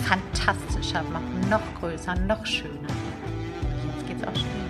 fantastischer 0.00 1.02
machen, 1.04 1.40
noch 1.48 1.60
größer, 1.80 2.14
noch 2.14 2.44
schöner. 2.44 2.88
Jetzt 3.96 4.08
geht's 4.08 4.24
auch 4.24 4.34
schon. 4.34 4.60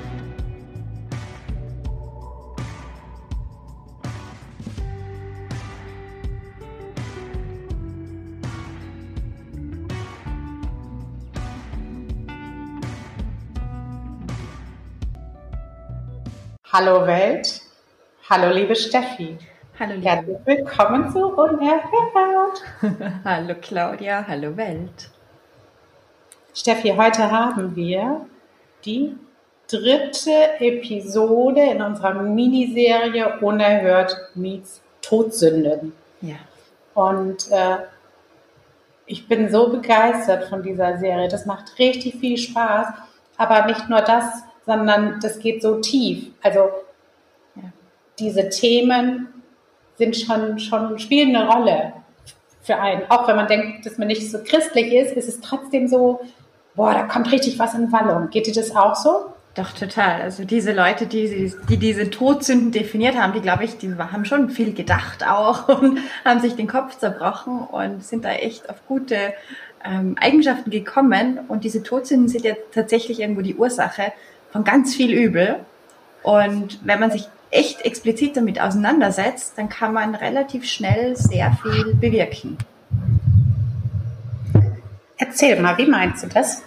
Hallo 16.72 17.04
Welt, 17.04 17.62
hallo 18.28 18.54
liebe 18.54 18.76
Steffi. 18.76 19.36
Hallo 19.78 19.94
liebe. 19.94 20.08
Herzlich 20.08 20.36
willkommen 20.44 21.10
zu 21.10 21.26
Unerhört. 21.34 22.62
hallo 23.24 23.54
Claudia, 23.60 24.24
hallo 24.28 24.56
Welt. 24.56 25.10
Steffi, 26.60 26.90
heute 26.94 27.30
haben 27.30 27.74
wir 27.74 28.26
die 28.84 29.16
dritte 29.66 30.58
Episode 30.58 31.62
in 31.62 31.80
unserer 31.80 32.12
Miniserie 32.12 33.38
Unerhört 33.40 34.14
meets 34.34 34.82
Todsünden. 35.00 35.94
Ja. 36.20 36.36
Und 36.92 37.50
äh, 37.50 37.78
ich 39.06 39.26
bin 39.26 39.50
so 39.50 39.70
begeistert 39.70 40.50
von 40.50 40.62
dieser 40.62 40.98
Serie. 40.98 41.28
Das 41.28 41.46
macht 41.46 41.78
richtig 41.78 42.16
viel 42.16 42.36
Spaß. 42.36 42.88
Aber 43.38 43.64
nicht 43.64 43.88
nur 43.88 44.02
das, 44.02 44.26
sondern 44.66 45.18
das 45.22 45.38
geht 45.38 45.62
so 45.62 45.80
tief. 45.80 46.26
Also 46.42 46.68
ja. 47.56 47.72
diese 48.18 48.50
Themen 48.50 49.28
sind 49.96 50.14
schon, 50.14 50.58
schon 50.58 50.98
spielen 50.98 51.34
eine 51.34 51.48
Rolle 51.48 51.92
für 52.60 52.76
einen. 52.76 53.10
Auch 53.10 53.26
wenn 53.26 53.36
man 53.36 53.46
denkt, 53.46 53.86
dass 53.86 53.96
man 53.96 54.08
nicht 54.08 54.30
so 54.30 54.40
christlich 54.44 54.92
ist, 54.92 55.16
ist 55.16 55.26
es 55.26 55.40
trotzdem 55.40 55.88
so, 55.88 56.20
boah, 56.80 56.94
da 56.94 57.02
kommt 57.02 57.30
richtig 57.30 57.58
was 57.58 57.74
in 57.74 57.92
Wallung. 57.92 58.30
Geht 58.30 58.46
dir 58.46 58.54
das 58.54 58.74
auch 58.74 58.96
so? 58.96 59.34
Doch, 59.54 59.72
total. 59.72 60.22
Also 60.22 60.46
diese 60.46 60.72
Leute, 60.72 61.04
die, 61.04 61.52
die 61.68 61.76
diese 61.76 62.08
Todsünden 62.08 62.72
definiert 62.72 63.16
haben, 63.16 63.34
die 63.34 63.42
glaube 63.42 63.64
ich, 63.64 63.76
die 63.76 63.94
haben 63.98 64.24
schon 64.24 64.48
viel 64.48 64.72
gedacht 64.72 65.26
auch 65.28 65.68
und 65.82 65.98
haben 66.24 66.40
sich 66.40 66.56
den 66.56 66.68
Kopf 66.68 66.96
zerbrochen 66.96 67.58
und 67.58 68.02
sind 68.02 68.24
da 68.24 68.30
echt 68.30 68.70
auf 68.70 68.76
gute 68.88 69.34
ähm, 69.84 70.16
Eigenschaften 70.18 70.70
gekommen. 70.70 71.40
Und 71.48 71.64
diese 71.64 71.82
Todsünden 71.82 72.28
sind 72.28 72.46
ja 72.46 72.54
tatsächlich 72.72 73.20
irgendwo 73.20 73.42
die 73.42 73.56
Ursache 73.56 74.14
von 74.50 74.64
ganz 74.64 74.94
viel 74.94 75.12
Übel. 75.12 75.56
Und 76.22 76.78
wenn 76.82 76.98
man 76.98 77.10
sich 77.10 77.28
echt 77.50 77.82
explizit 77.82 78.38
damit 78.38 78.58
auseinandersetzt, 78.58 79.58
dann 79.58 79.68
kann 79.68 79.92
man 79.92 80.14
relativ 80.14 80.64
schnell 80.64 81.14
sehr 81.14 81.54
viel 81.62 81.94
bewirken. 81.94 82.56
Erzähl 85.20 85.60
mal, 85.60 85.76
wie 85.76 85.86
meinst 85.86 86.24
du 86.24 86.28
das? 86.28 86.62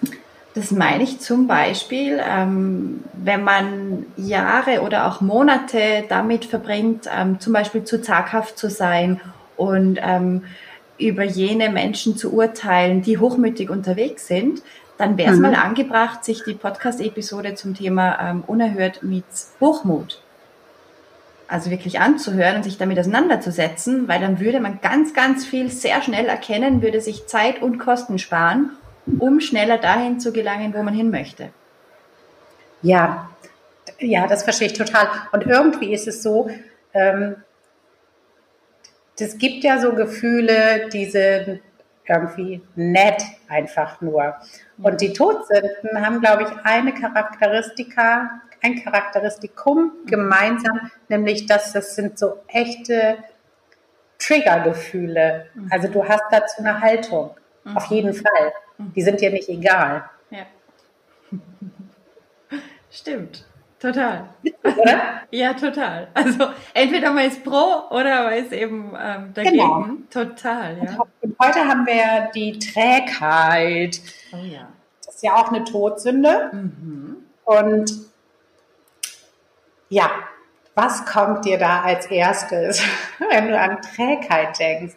Das 0.54 0.70
meine 0.70 1.02
ich 1.02 1.20
zum 1.20 1.48
Beispiel, 1.48 2.22
ähm, 2.24 3.04
wenn 3.14 3.44
man 3.44 4.06
Jahre 4.16 4.82
oder 4.82 5.08
auch 5.08 5.22
Monate 5.22 6.04
damit 6.08 6.46
verbringt, 6.46 7.10
ähm, 7.12 7.40
zum 7.40 7.52
Beispiel 7.54 7.84
zu 7.84 8.00
zaghaft 8.00 8.60
zu 8.60 8.70
sein 8.70 9.20
und 9.58 9.98
ähm, 10.00 10.44
über 11.00 11.24
jene 11.24 11.72
Menschen 11.72 12.16
zu 12.16 12.32
urteilen, 12.32 13.02
die 13.02 13.18
hochmütig 13.18 13.72
unterwegs 13.72 14.28
sind, 14.28 14.62
dann 15.00 15.18
wäre 15.18 15.32
es 15.32 15.38
mhm. 15.38 15.42
mal 15.42 15.56
angebracht, 15.56 16.24
sich 16.24 16.44
die 16.44 16.54
Podcast-Episode 16.54 17.56
zum 17.56 17.74
Thema 17.74 18.20
ähm, 18.22 18.44
Unerhört 18.46 19.02
meets 19.02 19.54
Hochmut 19.60 20.23
also 21.54 21.70
wirklich 21.70 22.00
anzuhören 22.00 22.56
und 22.56 22.64
sich 22.64 22.80
damit 22.80 22.98
auseinanderzusetzen, 22.98 24.08
weil 24.08 24.20
dann 24.20 24.40
würde 24.40 24.60
man 24.60 24.82
ganz, 24.82 25.14
ganz 25.14 25.46
viel 25.46 25.70
sehr 25.70 26.02
schnell 26.02 26.26
erkennen, 26.26 26.82
würde 26.82 27.00
sich 27.00 27.28
Zeit 27.28 27.62
und 27.62 27.78
Kosten 27.78 28.18
sparen, 28.18 28.72
um 29.20 29.40
schneller 29.40 29.78
dahin 29.78 30.20
zu 30.20 30.34
gelangen, 30.34 30.74
wo 30.74 30.82
man 30.82 30.96
hin 30.96 31.12
möchte. 31.12 31.50
Ja, 32.82 33.30
ja, 34.00 34.26
das 34.26 34.44
verstehe 34.44 34.68
ich 34.68 34.74
total. 34.74 35.08
Und 35.32 35.46
irgendwie 35.46 35.94
ist 35.94 36.08
es 36.08 36.24
so, 36.24 36.50
ähm, 36.94 37.36
das 39.20 39.38
gibt 39.38 39.64
ja 39.64 39.80
so 39.80 39.94
Gefühle, 39.94 40.90
die 40.92 41.06
sind 41.06 41.62
irgendwie 42.08 42.62
nett 42.76 43.22
einfach 43.48 44.02
nur. 44.02 44.36
Und 44.82 45.02
die 45.02 45.14
Todsünden 45.14 46.04
haben, 46.04 46.20
glaube 46.20 46.44
ich, 46.44 46.66
eine 46.66 46.94
Charakteristika, 46.96 48.42
ein 48.64 48.82
Charakteristikum 48.84 49.92
gemeinsam, 50.06 50.92
nämlich 51.10 51.46
dass 51.46 51.74
das 51.74 51.96
sind 51.96 52.18
so 52.18 52.40
echte 52.48 53.18
Triggergefühle. 54.20 55.48
Mhm. 55.54 55.68
Also 55.70 55.88
du 55.90 56.08
hast 56.08 56.24
dazu 56.32 56.60
eine 56.60 56.80
Haltung, 56.80 57.32
mhm. 57.64 57.78
auf 57.78 57.86
jeden 57.88 58.14
Fall. 58.14 58.54
Die 58.78 59.02
sind 59.02 59.22
dir 59.22 59.30
nicht 59.30 59.50
egal. 59.50 60.10
Ja. 60.30 60.46
Stimmt. 62.90 63.46
Total. 63.80 64.30
Oder? 64.64 65.02
ja, 65.32 65.54
total. 65.54 66.08
Also 66.14 66.48
entweder 66.74 67.12
man 67.12 67.26
ist 67.26 67.44
pro 67.44 67.90
oder 67.90 68.24
man 68.24 68.34
ist 68.34 68.54
eben 68.54 68.94
ähm, 68.98 69.34
dagegen. 69.34 69.58
Genau. 69.58 69.88
Total, 70.10 70.78
ja. 70.78 71.00
Und 71.20 71.36
heute 71.38 71.60
haben 71.68 71.86
wir 71.86 72.32
die 72.34 72.58
Trägheit. 72.60 74.00
Oh 74.32 74.38
ja. 74.38 74.70
Das 75.06 75.16
ist 75.16 75.24
ja 75.24 75.36
auch 75.36 75.50
eine 75.52 75.66
Todsünde. 75.66 76.50
Mhm. 76.54 77.18
Und 77.44 78.13
ja, 79.90 80.10
was 80.76 81.06
kommt 81.06 81.46
dir 81.46 81.58
da 81.58 81.82
als 81.82 82.08
erstes, 82.08 82.82
wenn 83.32 83.48
du 83.48 83.60
an 83.60 83.82
Trägheit 83.82 84.58
denkst? 84.60 84.96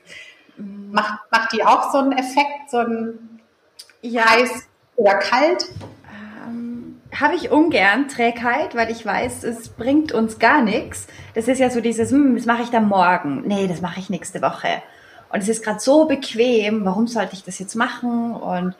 Macht, 0.56 1.20
macht 1.30 1.52
die 1.52 1.64
auch 1.64 1.92
so 1.92 1.98
einen 1.98 2.12
Effekt, 2.12 2.70
so 2.70 2.78
ein 2.78 3.40
ja. 4.00 4.24
heiß 4.30 4.66
oder 4.96 5.14
kalt? 5.16 5.66
Ähm, 6.46 7.00
Habe 7.14 7.34
ich 7.34 7.50
ungern 7.50 8.08
Trägheit, 8.08 8.74
weil 8.74 8.90
ich 8.90 9.04
weiß, 9.04 9.44
es 9.44 9.68
bringt 9.68 10.12
uns 10.12 10.38
gar 10.38 10.62
nichts. 10.62 11.06
Das 11.34 11.48
ist 11.48 11.58
ja 11.58 11.68
so 11.68 11.80
dieses, 11.80 12.10
hm, 12.10 12.36
das 12.36 12.46
mache 12.46 12.62
ich 12.62 12.70
dann 12.70 12.88
morgen. 12.88 13.42
Nee, 13.46 13.68
das 13.68 13.82
mache 13.82 14.00
ich 14.00 14.08
nächste 14.08 14.40
Woche. 14.40 14.82
Und 15.28 15.42
es 15.42 15.48
ist 15.48 15.62
gerade 15.62 15.80
so 15.80 16.06
bequem, 16.06 16.84
warum 16.86 17.06
sollte 17.06 17.34
ich 17.34 17.44
das 17.44 17.58
jetzt 17.58 17.74
machen? 17.74 18.34
Und 18.34 18.74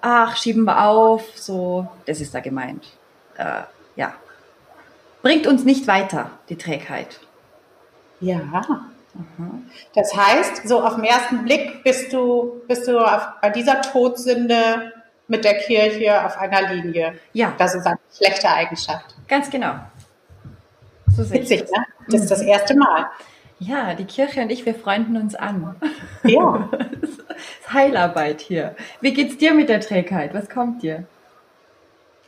ach, 0.00 0.36
schieben 0.36 0.64
wir 0.64 0.86
auf. 0.86 1.24
So, 1.34 1.88
das 2.06 2.20
ist 2.20 2.34
da 2.34 2.40
gemeint. 2.40 2.86
Äh, 3.36 3.62
ja, 3.96 4.14
bringt 5.28 5.46
uns 5.46 5.66
nicht 5.66 5.86
weiter, 5.86 6.30
die 6.48 6.56
Trägheit. 6.56 7.20
Ja. 8.18 8.62
Das 9.94 10.16
heißt, 10.16 10.66
so 10.66 10.82
auf 10.82 10.94
den 10.94 11.04
ersten 11.04 11.44
Blick 11.44 11.84
bist 11.84 12.14
du, 12.14 12.62
bist 12.66 12.88
du 12.88 12.98
auf, 12.98 13.28
bei 13.42 13.50
dieser 13.50 13.82
Todsünde 13.82 14.90
mit 15.26 15.44
der 15.44 15.58
Kirche 15.58 16.24
auf 16.24 16.38
einer 16.38 16.72
Linie. 16.72 17.12
Ja. 17.34 17.52
Das 17.58 17.74
ist 17.74 17.86
eine 17.86 17.98
schlechte 18.10 18.48
Eigenschaft. 18.48 19.16
Ganz 19.28 19.50
genau. 19.50 19.74
So 21.14 21.30
Witzig, 21.30 21.64
ne? 21.64 21.84
Das 22.10 22.22
ist 22.22 22.30
das 22.30 22.40
erste 22.40 22.74
Mal. 22.74 23.08
Ja, 23.58 23.92
die 23.92 24.06
Kirche 24.06 24.40
und 24.40 24.48
ich, 24.48 24.64
wir 24.64 24.74
freunden 24.74 25.18
uns 25.18 25.34
an. 25.34 25.76
Ja. 26.24 26.70
Das 27.02 27.10
ist 27.10 27.72
Heilarbeit 27.74 28.40
hier. 28.40 28.74
Wie 29.02 29.12
geht's 29.12 29.36
dir 29.36 29.52
mit 29.52 29.68
der 29.68 29.80
Trägheit? 29.80 30.32
Was 30.32 30.48
kommt 30.48 30.82
dir? 30.82 31.04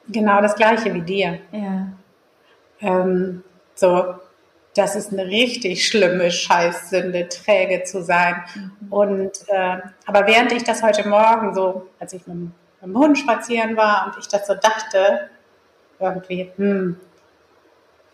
Genau 0.09 0.43
das 0.43 0.55
gleiche 0.55 0.93
wie 0.93 1.01
dir. 1.01 1.39
Ja. 1.51 1.87
Ähm, 2.81 3.43
so, 3.75 4.15
das 4.75 4.95
ist 4.95 5.13
eine 5.13 5.27
richtig 5.27 5.87
schlimme 5.87 6.31
Scheißsünde, 6.31 7.29
träge 7.29 7.85
zu 7.85 8.03
sein. 8.03 8.37
Mhm. 8.55 8.93
Und 8.93 9.33
äh, 9.49 9.79
aber 10.07 10.27
während 10.27 10.53
ich 10.53 10.65
das 10.65 10.83
heute 10.83 11.09
Morgen 11.09 11.55
so, 11.55 11.89
als 11.99 12.13
ich 12.13 12.27
mit, 12.27 12.37
mit 12.37 12.53
dem 12.83 12.97
Hund 12.97 13.19
spazieren 13.19 13.77
war 13.77 14.07
und 14.07 14.19
ich 14.19 14.29
das 14.29 14.47
so 14.47 14.55
dachte, 14.55 15.31
irgendwie, 15.99 16.51
hm, 16.57 16.97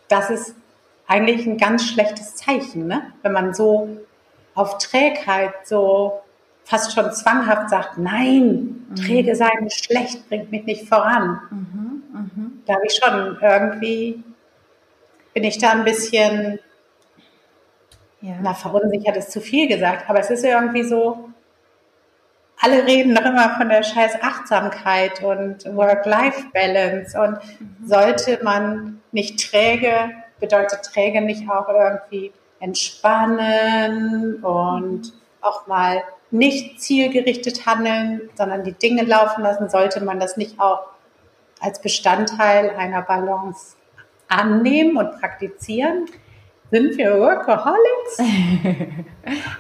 das 0.09 0.31
ist 0.31 0.55
eigentlich 1.07 1.47
ein 1.47 1.59
ganz 1.59 1.85
schlechtes 1.85 2.37
Zeichen, 2.37 2.87
ne? 2.87 3.13
wenn 3.23 3.33
man 3.33 3.55
so 3.55 3.89
auf 4.55 4.79
Trägheit 4.79 5.53
so 5.65 6.21
fast 6.65 6.93
schon 6.93 7.13
zwanghaft 7.13 7.71
sagt, 7.71 7.99
nein, 7.99 8.87
mhm. 8.89 8.97
träge 8.97 9.37
sein 9.37 9.67
ist 9.67 9.85
schlecht, 9.85 10.29
bringt 10.29 10.51
mich 10.51 10.65
nicht 10.65 10.89
voran. 10.89 11.41
Mhm, 11.51 12.03
mh. 12.13 12.51
Da 12.67 12.75
habe 12.75 12.87
ich 12.87 12.99
schon 13.01 13.39
irgendwie 13.41 14.25
bin 15.37 15.45
ich 15.45 15.59
da 15.59 15.73
ein 15.73 15.85
bisschen, 15.85 16.61
ja. 18.23 18.37
na, 18.41 18.55
verunsichert 18.55 19.19
ist 19.19 19.33
zu 19.33 19.43
viel 19.43 19.69
gesagt, 19.69 20.09
aber 20.09 20.19
es 20.19 20.31
ist 20.31 20.43
irgendwie 20.43 20.83
so, 20.83 21.29
alle 22.59 22.87
reden 22.87 23.15
doch 23.15 23.27
immer 23.27 23.55
von 23.59 23.69
der 23.69 23.83
scheiß 23.83 24.15
Achtsamkeit 24.23 25.23
und 25.23 25.67
Work-Life-Balance. 25.77 27.21
Und 27.21 27.33
mhm. 27.61 27.87
sollte 27.87 28.41
man 28.43 29.03
nicht 29.13 29.51
träge, 29.51 30.11
bedeutet 30.41 30.85
träge 30.85 31.21
nicht 31.21 31.51
auch 31.51 31.69
irgendwie 31.69 32.33
entspannen 32.59 34.43
und 34.43 35.13
auch 35.43 35.67
mal 35.67 36.03
nicht 36.31 36.81
zielgerichtet 36.81 37.67
handeln, 37.67 38.31
sondern 38.37 38.65
die 38.65 38.73
Dinge 38.73 39.03
laufen 39.03 39.43
lassen, 39.43 39.69
sollte 39.69 40.03
man 40.03 40.19
das 40.19 40.39
nicht 40.39 40.59
auch 40.59 40.87
als 41.61 41.83
Bestandteil 41.83 42.71
einer 42.71 43.03
Balance 43.03 43.77
annehmen 44.29 44.97
und 44.97 45.21
praktizieren? 45.21 46.07
Sind 46.71 46.99
wir 46.99 47.19
Workaholics? 47.19 48.19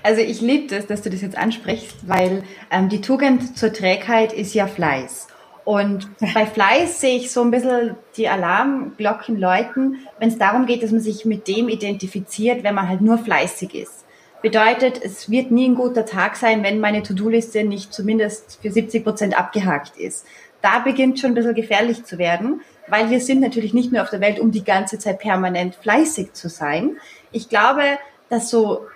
Also 0.04 0.20
ich 0.20 0.40
liebe 0.40 0.72
das, 0.72 0.86
dass 0.86 1.02
du 1.02 1.10
das 1.10 1.22
jetzt 1.22 1.36
ansprichst, 1.36 2.08
weil 2.08 2.44
ähm, 2.70 2.88
die 2.88 3.00
Tugend 3.00 3.58
zur 3.58 3.72
Trägheit 3.72 4.32
ist 4.32 4.54
ja 4.54 4.68
Fleiß. 4.68 5.26
Und 5.64 6.08
bei 6.34 6.46
Fleiß 6.46 7.00
sehe 7.00 7.16
ich 7.16 7.32
so 7.32 7.42
ein 7.42 7.50
bisschen 7.50 7.96
die 8.16 8.28
Alarmglocken 8.28 9.36
läuten, 9.36 10.06
wenn 10.20 10.28
es 10.28 10.38
darum 10.38 10.66
geht, 10.66 10.84
dass 10.84 10.92
man 10.92 11.00
sich 11.00 11.24
mit 11.24 11.48
dem 11.48 11.68
identifiziert, 11.68 12.62
wenn 12.62 12.76
man 12.76 12.88
halt 12.88 13.00
nur 13.00 13.18
fleißig 13.18 13.74
ist. 13.74 14.04
Bedeutet, 14.40 15.00
es 15.02 15.28
wird 15.28 15.50
nie 15.50 15.68
ein 15.68 15.74
guter 15.74 16.06
Tag 16.06 16.36
sein, 16.36 16.62
wenn 16.62 16.78
meine 16.78 17.02
To-Do-Liste 17.02 17.64
nicht 17.64 17.92
zumindest 17.92 18.60
für 18.62 18.70
70 18.70 19.02
Prozent 19.02 19.36
abgehakt 19.36 19.96
ist. 19.96 20.24
Da 20.62 20.78
beginnt 20.78 21.18
schon 21.18 21.32
ein 21.32 21.34
bisschen 21.34 21.54
gefährlich 21.54 22.04
zu 22.04 22.18
werden, 22.18 22.60
weil 22.88 23.10
wir 23.10 23.20
sind 23.20 23.40
natürlich 23.40 23.74
nicht 23.74 23.92
nur 23.92 24.02
auf 24.02 24.10
der 24.10 24.20
Welt, 24.20 24.40
um 24.40 24.50
die 24.50 24.64
ganze 24.64 24.98
Zeit 24.98 25.18
permanent 25.18 25.74
fleißig 25.74 26.32
zu 26.32 26.48
sein. 26.48 26.96
Ich 27.32 27.48
glaube, 27.48 27.82
dass 28.28 28.50
so 28.50 28.86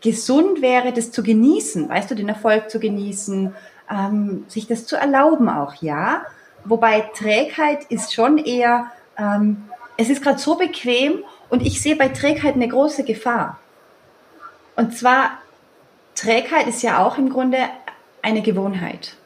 gesund 0.00 0.62
wäre, 0.62 0.92
das 0.92 1.10
zu 1.10 1.22
genießen, 1.22 1.88
weißt 1.88 2.10
du, 2.10 2.14
den 2.14 2.28
Erfolg 2.28 2.70
zu 2.70 2.78
genießen, 2.78 3.54
ähm, 3.90 4.44
sich 4.48 4.66
das 4.66 4.86
zu 4.86 4.96
erlauben 4.96 5.48
auch, 5.48 5.74
ja. 5.82 6.22
Wobei 6.64 7.00
Trägheit 7.14 7.84
ist 7.88 8.12
schon 8.12 8.38
eher, 8.38 8.90
ähm, 9.16 9.68
es 9.96 10.10
ist 10.10 10.22
gerade 10.22 10.38
so 10.38 10.56
bequem 10.56 11.24
und 11.48 11.62
ich 11.62 11.80
sehe 11.80 11.96
bei 11.96 12.08
Trägheit 12.08 12.54
eine 12.54 12.68
große 12.68 13.04
Gefahr. 13.04 13.58
Und 14.76 14.96
zwar, 14.96 15.30
Trägheit 16.14 16.66
ist 16.68 16.82
ja 16.82 17.04
auch 17.04 17.18
im 17.18 17.30
Grunde 17.30 17.58
eine 18.22 18.42
Gewohnheit. 18.42 19.17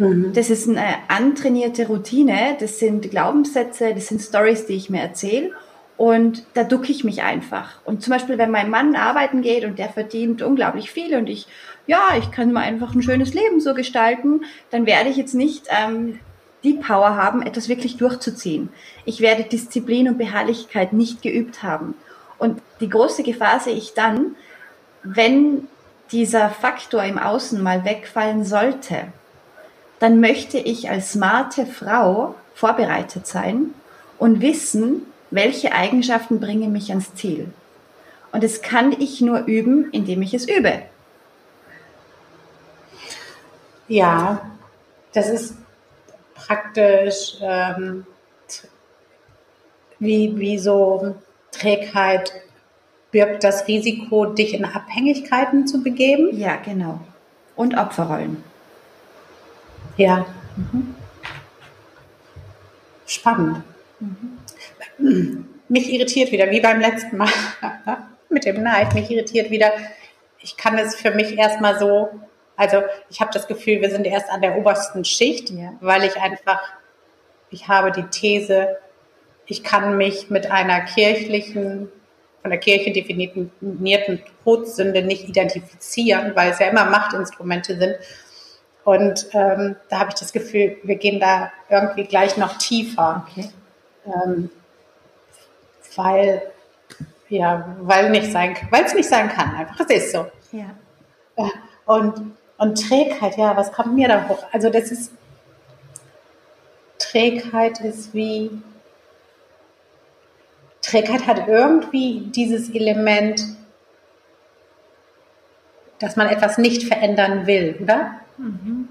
Mhm. 0.00 0.32
Das 0.32 0.50
ist 0.50 0.68
eine 0.68 0.82
antrainierte 1.08 1.86
Routine, 1.86 2.56
das 2.58 2.78
sind 2.78 3.10
Glaubenssätze, 3.10 3.94
das 3.94 4.08
sind 4.08 4.20
Stories, 4.20 4.66
die 4.66 4.74
ich 4.74 4.90
mir 4.90 5.00
erzähle. 5.00 5.52
Und 5.96 6.44
da 6.54 6.64
ducke 6.64 6.90
ich 6.90 7.04
mich 7.04 7.22
einfach. 7.22 7.78
Und 7.84 8.02
zum 8.02 8.14
Beispiel, 8.14 8.38
wenn 8.38 8.50
mein 8.50 8.70
Mann 8.70 8.96
arbeiten 8.96 9.42
geht 9.42 9.66
und 9.66 9.78
der 9.78 9.90
verdient 9.90 10.40
unglaublich 10.40 10.90
viel 10.90 11.14
und 11.14 11.28
ich, 11.28 11.46
ja, 11.86 12.16
ich 12.18 12.30
kann 12.30 12.52
mal 12.52 12.62
einfach 12.62 12.94
ein 12.94 13.02
schönes 13.02 13.34
Leben 13.34 13.60
so 13.60 13.74
gestalten, 13.74 14.40
dann 14.70 14.86
werde 14.86 15.10
ich 15.10 15.18
jetzt 15.18 15.34
nicht 15.34 15.66
ähm, 15.68 16.18
die 16.64 16.72
Power 16.72 17.16
haben, 17.16 17.42
etwas 17.42 17.68
wirklich 17.68 17.98
durchzuziehen. 17.98 18.70
Ich 19.04 19.20
werde 19.20 19.44
Disziplin 19.44 20.08
und 20.08 20.16
Beharrlichkeit 20.16 20.94
nicht 20.94 21.20
geübt 21.20 21.62
haben. 21.62 21.94
Und 22.38 22.62
die 22.80 22.88
große 22.88 23.22
Gefahr 23.22 23.60
sehe 23.60 23.74
ich 23.76 23.92
dann, 23.92 24.36
wenn 25.02 25.68
dieser 26.12 26.48
Faktor 26.48 27.04
im 27.04 27.18
Außen 27.18 27.62
mal 27.62 27.84
wegfallen 27.84 28.44
sollte, 28.44 29.12
dann 30.00 30.18
möchte 30.18 30.58
ich 30.58 30.90
als 30.90 31.12
smarte 31.12 31.66
Frau 31.66 32.34
vorbereitet 32.54 33.26
sein 33.26 33.74
und 34.18 34.40
wissen, 34.40 35.02
welche 35.30 35.72
Eigenschaften 35.72 36.40
bringen 36.40 36.72
mich 36.72 36.90
ans 36.90 37.14
Ziel. 37.14 37.52
Und 38.32 38.42
das 38.42 38.62
kann 38.62 38.92
ich 38.92 39.20
nur 39.20 39.44
üben, 39.44 39.90
indem 39.92 40.22
ich 40.22 40.34
es 40.34 40.48
übe. 40.48 40.82
Ja, 43.88 44.50
das 45.12 45.28
ist 45.28 45.54
praktisch 46.34 47.36
ähm, 47.42 48.06
wie, 49.98 50.38
wie 50.38 50.58
so 50.58 51.14
Trägheit 51.50 52.32
birgt 53.10 53.44
das 53.44 53.66
Risiko, 53.66 54.26
dich 54.26 54.54
in 54.54 54.64
Abhängigkeiten 54.64 55.66
zu 55.66 55.82
begeben. 55.82 56.36
Ja, 56.36 56.56
genau. 56.56 57.00
Und 57.56 57.76
Opferrollen. 57.76 58.49
Ja. 60.00 60.24
Mhm. 60.56 60.94
Spannend. 63.06 63.62
Mhm. 64.96 65.46
Mich 65.68 65.92
irritiert 65.92 66.32
wieder, 66.32 66.50
wie 66.50 66.60
beim 66.60 66.80
letzten 66.80 67.18
Mal 67.18 67.28
mit 68.30 68.46
dem 68.46 68.62
Neid, 68.62 68.94
mich 68.94 69.10
irritiert 69.10 69.50
wieder. 69.50 69.72
Ich 70.38 70.56
kann 70.56 70.78
es 70.78 70.94
für 70.94 71.10
mich 71.10 71.36
erstmal 71.36 71.78
so, 71.78 72.08
also 72.56 72.82
ich 73.10 73.20
habe 73.20 73.30
das 73.34 73.46
Gefühl, 73.46 73.82
wir 73.82 73.90
sind 73.90 74.06
erst 74.06 74.30
an 74.30 74.40
der 74.40 74.56
obersten 74.56 75.04
Schicht, 75.04 75.50
ja. 75.50 75.74
weil 75.82 76.04
ich 76.04 76.16
einfach, 76.16 76.62
ich 77.50 77.68
habe 77.68 77.92
die 77.92 78.04
These, 78.04 78.78
ich 79.44 79.62
kann 79.62 79.98
mich 79.98 80.30
mit 80.30 80.50
einer 80.50 80.80
kirchlichen, 80.80 81.92
von 82.40 82.50
der 82.50 82.58
Kirche 82.58 82.90
definierten 82.90 84.22
Todsünde 84.44 85.02
nicht 85.02 85.28
identifizieren, 85.28 86.34
weil 86.34 86.52
es 86.52 86.58
ja 86.58 86.68
immer 86.68 86.86
Machtinstrumente 86.86 87.76
sind. 87.76 87.96
Und 88.84 89.26
ähm, 89.32 89.76
da 89.88 90.00
habe 90.00 90.10
ich 90.10 90.14
das 90.16 90.32
Gefühl, 90.32 90.78
wir 90.82 90.96
gehen 90.96 91.20
da 91.20 91.52
irgendwie 91.68 92.04
gleich 92.04 92.36
noch 92.36 92.56
tiefer. 92.58 93.26
Okay. 93.28 93.50
Ähm, 94.06 94.50
weil, 95.96 96.42
ja, 97.28 97.76
weil 97.80 98.10
nicht 98.10 98.32
sein, 98.32 98.56
weil 98.70 98.84
es 98.84 98.94
nicht 98.94 99.08
sein 99.08 99.28
kann, 99.28 99.54
einfach. 99.54 99.78
Es 99.80 100.04
ist 100.04 100.12
so. 100.12 100.26
Ja. 100.52 100.70
Äh, 101.36 101.50
und, 101.86 102.32
und 102.58 102.88
Trägheit, 102.88 103.36
ja, 103.36 103.56
was 103.56 103.72
kommt 103.72 103.94
mir 103.94 104.08
da 104.08 104.28
hoch? 104.28 104.44
Also 104.52 104.70
das 104.70 104.90
ist, 104.90 105.12
Trägheit 106.98 107.80
ist 107.80 108.14
wie, 108.14 108.62
Trägheit 110.82 111.26
hat 111.26 111.48
irgendwie 111.48 112.30
dieses 112.34 112.70
Element, 112.70 113.42
dass 115.98 116.16
man 116.16 116.28
etwas 116.28 116.58
nicht 116.58 116.84
verändern 116.84 117.46
will, 117.46 117.78
oder? 117.82 118.20
Mhm. 118.40 118.88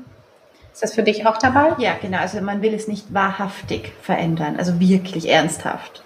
Ist 0.72 0.84
das 0.84 0.94
für 0.94 1.04
dich 1.04 1.26
auch 1.26 1.38
dabei? 1.38 1.76
Ja, 1.80 1.96
genau. 2.00 2.20
Also 2.20 2.40
man 2.42 2.62
will 2.62 2.74
es 2.74 2.88
nicht 2.88 3.14
wahrhaftig 3.14 3.92
verändern, 4.02 4.56
also 4.58 4.80
wirklich 4.80 5.28
ernsthaft. 5.28 6.04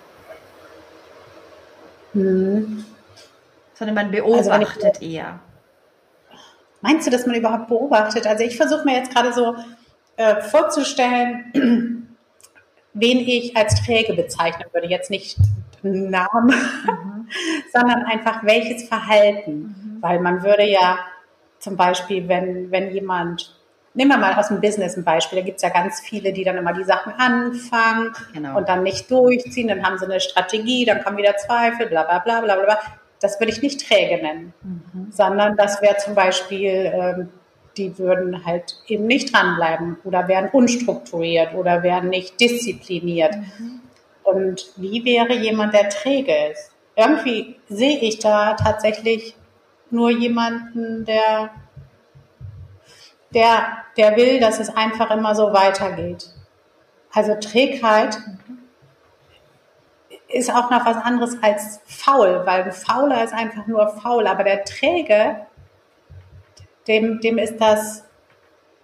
Mhm. 2.13 2.85
Sondern 3.75 3.95
man 3.95 4.11
beobachtet 4.11 4.83
also 4.83 5.05
eher. 5.05 5.39
Meinst 6.81 7.05
du, 7.05 7.11
dass 7.11 7.25
man 7.25 7.35
überhaupt 7.35 7.67
beobachtet? 7.67 8.25
Also 8.25 8.43
ich 8.43 8.57
versuche 8.57 8.85
mir 8.85 8.95
jetzt 8.95 9.13
gerade 9.13 9.33
so 9.33 9.55
äh, 10.15 10.41
vorzustellen, 10.41 12.07
wen 12.93 13.17
ich 13.19 13.55
als 13.57 13.83
träge 13.83 14.13
bezeichnen 14.13 14.65
würde. 14.71 14.87
Jetzt 14.87 15.09
nicht 15.09 15.37
Namen, 15.81 16.47
mhm. 16.47 17.27
sondern 17.73 18.03
einfach 18.05 18.43
welches 18.43 18.87
Verhalten. 18.87 19.51
Mhm. 19.51 20.01
Weil 20.01 20.19
man 20.19 20.43
würde 20.43 20.63
ja 20.63 20.97
zum 21.63 21.77
Beispiel, 21.77 22.27
wenn, 22.27 22.71
wenn 22.71 22.91
jemand, 22.91 23.55
nehmen 23.93 24.11
wir 24.11 24.17
mal 24.17 24.33
aus 24.33 24.49
dem 24.49 24.59
Business 24.59 24.97
ein 24.97 25.05
Beispiel, 25.05 25.39
da 25.39 25.45
gibt 25.45 25.57
es 25.57 25.63
ja 25.63 25.69
ganz 25.69 26.01
viele, 26.01 26.33
die 26.33 26.43
dann 26.43 26.57
immer 26.57 26.73
die 26.73 26.83
Sachen 26.83 27.13
anfangen 27.13 28.13
genau. 28.33 28.57
und 28.57 28.67
dann 28.67 28.83
nicht 28.83 29.09
durchziehen, 29.09 29.69
dann 29.69 29.81
haben 29.81 29.97
sie 29.97 30.05
eine 30.05 30.19
Strategie, 30.19 30.83
dann 30.83 31.01
kommen 31.03 31.17
wieder 31.17 31.37
Zweifel, 31.37 31.87
bla 31.87 32.03
bla 32.03 32.19
bla 32.19 32.41
bla 32.41 32.57
bla. 32.57 32.79
Das 33.21 33.39
würde 33.39 33.53
ich 33.53 33.61
nicht 33.61 33.87
träge 33.87 34.21
nennen, 34.21 34.53
mhm. 34.61 35.07
sondern 35.11 35.55
das 35.55 35.81
wäre 35.81 35.95
zum 35.95 36.15
Beispiel, 36.15 36.91
ähm, 36.93 37.29
die 37.77 37.97
würden 37.97 38.45
halt 38.45 38.75
eben 38.87 39.07
nicht 39.07 39.33
dranbleiben 39.33 39.97
oder 40.03 40.27
wären 40.27 40.49
unstrukturiert 40.49 41.53
oder 41.53 41.81
wären 41.81 42.09
nicht 42.09 42.41
diszipliniert. 42.41 43.35
Mhm. 43.37 43.79
Und 44.23 44.73
wie 44.75 45.05
wäre 45.05 45.33
jemand, 45.33 45.73
der 45.73 45.87
träge 45.89 46.33
ist? 46.51 46.71
Irgendwie 46.97 47.55
sehe 47.69 47.99
ich 47.99 48.19
da 48.19 48.53
tatsächlich 48.55 49.35
nur 49.93 50.09
jemanden, 50.09 51.05
der, 51.05 51.51
der, 53.33 53.77
der 53.95 54.17
will, 54.17 54.39
dass 54.39 54.59
es 54.59 54.69
einfach 54.69 55.11
immer 55.11 55.35
so 55.35 55.53
weitergeht. 55.53 56.29
Also 57.11 57.35
Trägheit 57.39 58.17
ist 60.27 60.51
auch 60.51 60.71
noch 60.71 60.85
was 60.85 60.97
anderes 60.97 61.37
als 61.41 61.79
faul, 61.85 62.41
weil 62.45 62.63
ein 62.63 62.71
Fauler 62.71 63.23
ist 63.23 63.33
einfach 63.33 63.67
nur 63.67 63.87
faul, 63.89 64.25
aber 64.25 64.43
der 64.43 64.65
Träge, 64.65 65.45
dem, 66.87 67.21
dem 67.21 67.37
ist 67.37 67.61
das 67.61 68.03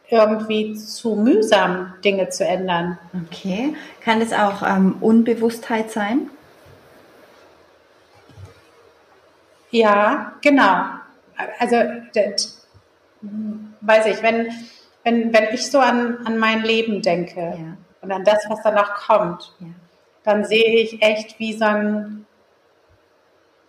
irgendwie 0.09 0.75
zu 0.75 1.15
mühsam, 1.15 1.93
Dinge 2.03 2.29
zu 2.29 2.45
ändern. 2.45 2.97
Okay. 3.27 3.75
Kann 4.03 4.21
es 4.21 4.31
auch 4.33 4.61
ähm, 4.63 4.97
Unbewusstheit 5.01 5.91
sein? 5.91 6.29
Ja, 9.71 10.33
genau. 10.41 10.98
Also, 11.59 11.77
das, 12.13 12.67
weiß 13.21 14.05
ich, 14.07 14.23
wenn, 14.23 14.49
wenn, 15.03 15.33
wenn 15.33 15.53
ich 15.53 15.69
so 15.69 15.79
an, 15.79 16.25
an 16.25 16.37
mein 16.37 16.63
Leben 16.63 17.01
denke 17.01 17.39
ja. 17.39 17.77
und 18.01 18.11
an 18.11 18.23
das, 18.23 18.45
was 18.49 18.61
danach 18.63 19.07
kommt, 19.07 19.53
ja. 19.59 19.67
dann 20.23 20.45
sehe 20.45 20.79
ich 20.79 21.01
echt 21.01 21.39
wie 21.39 21.53
so 21.53 21.65
ein 21.65 22.25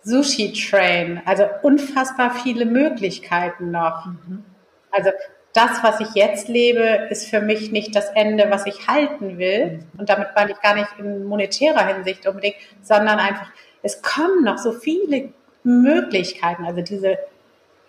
Sushi-Train, 0.03 1.21
also 1.25 1.45
unfassbar 1.61 2.31
viele 2.31 2.65
Möglichkeiten 2.65 3.71
noch. 3.71 4.05
Mhm. 4.05 4.43
Also 4.91 5.11
das, 5.53 5.83
was 5.83 5.99
ich 5.99 6.15
jetzt 6.15 6.47
lebe, 6.47 7.07
ist 7.09 7.29
für 7.29 7.41
mich 7.41 7.71
nicht 7.71 7.95
das 7.95 8.09
Ende, 8.09 8.49
was 8.49 8.65
ich 8.65 8.87
halten 8.87 9.37
will. 9.37 9.83
Und 9.97 10.09
damit 10.09 10.29
meine 10.35 10.51
ich 10.51 10.61
gar 10.61 10.75
nicht 10.75 10.87
in 10.97 11.25
monetärer 11.25 11.85
Hinsicht 11.85 12.25
unbedingt, 12.25 12.55
sondern 12.81 13.19
einfach, 13.19 13.51
es 13.83 14.01
kommen 14.01 14.43
noch 14.43 14.57
so 14.57 14.71
viele 14.71 15.33
Möglichkeiten. 15.63 16.65
Also 16.65 16.81
diese, 16.81 17.17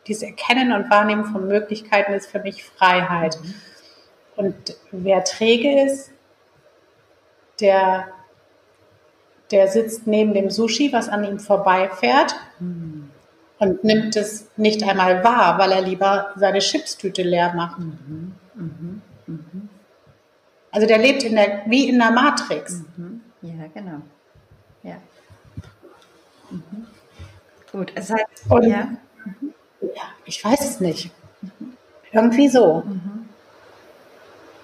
diese 0.06 0.26
Erkennen 0.26 0.72
und 0.72 0.90
Wahrnehmen 0.90 1.24
von 1.24 1.46
Möglichkeiten 1.46 2.12
ist 2.12 2.30
für 2.30 2.40
mich 2.40 2.64
Freiheit. 2.64 3.38
Und 4.36 4.76
wer 4.90 5.24
träge 5.24 5.84
ist, 5.84 6.10
der, 7.60 8.08
der 9.50 9.68
sitzt 9.68 10.06
neben 10.06 10.34
dem 10.34 10.50
Sushi, 10.50 10.92
was 10.92 11.08
an 11.08 11.24
ihm 11.24 11.38
vorbeifährt. 11.38 12.34
Mhm 12.58 13.10
und 13.62 13.84
nimmt 13.84 14.16
es 14.16 14.48
nicht 14.56 14.82
einmal 14.82 15.22
wahr, 15.22 15.56
weil 15.56 15.70
er 15.70 15.82
lieber 15.82 16.32
seine 16.34 16.58
Chipstüte 16.58 17.22
leer 17.22 17.54
macht. 17.54 17.78
Mhm. 17.78 18.34
Mhm. 18.54 19.02
Mhm. 19.28 19.68
Also 20.72 20.88
der 20.88 20.98
lebt 20.98 21.22
in 21.22 21.36
der, 21.36 21.62
wie 21.66 21.88
in 21.88 22.00
der 22.00 22.10
Matrix. 22.10 22.82
Mhm. 22.96 23.20
Ja, 23.40 23.68
genau. 23.72 24.00
Ja. 24.82 24.96
Mhm. 26.50 26.86
Gut, 27.70 27.92
es 27.94 28.10
heißt, 28.10 28.50
und, 28.50 28.64
ja. 28.64 28.88
Ja. 29.82 30.02
ich 30.24 30.44
weiß 30.44 30.60
es 30.60 30.80
nicht. 30.80 31.10
Irgendwie 32.12 32.48
so. 32.48 32.82
Mhm. 32.86 33.28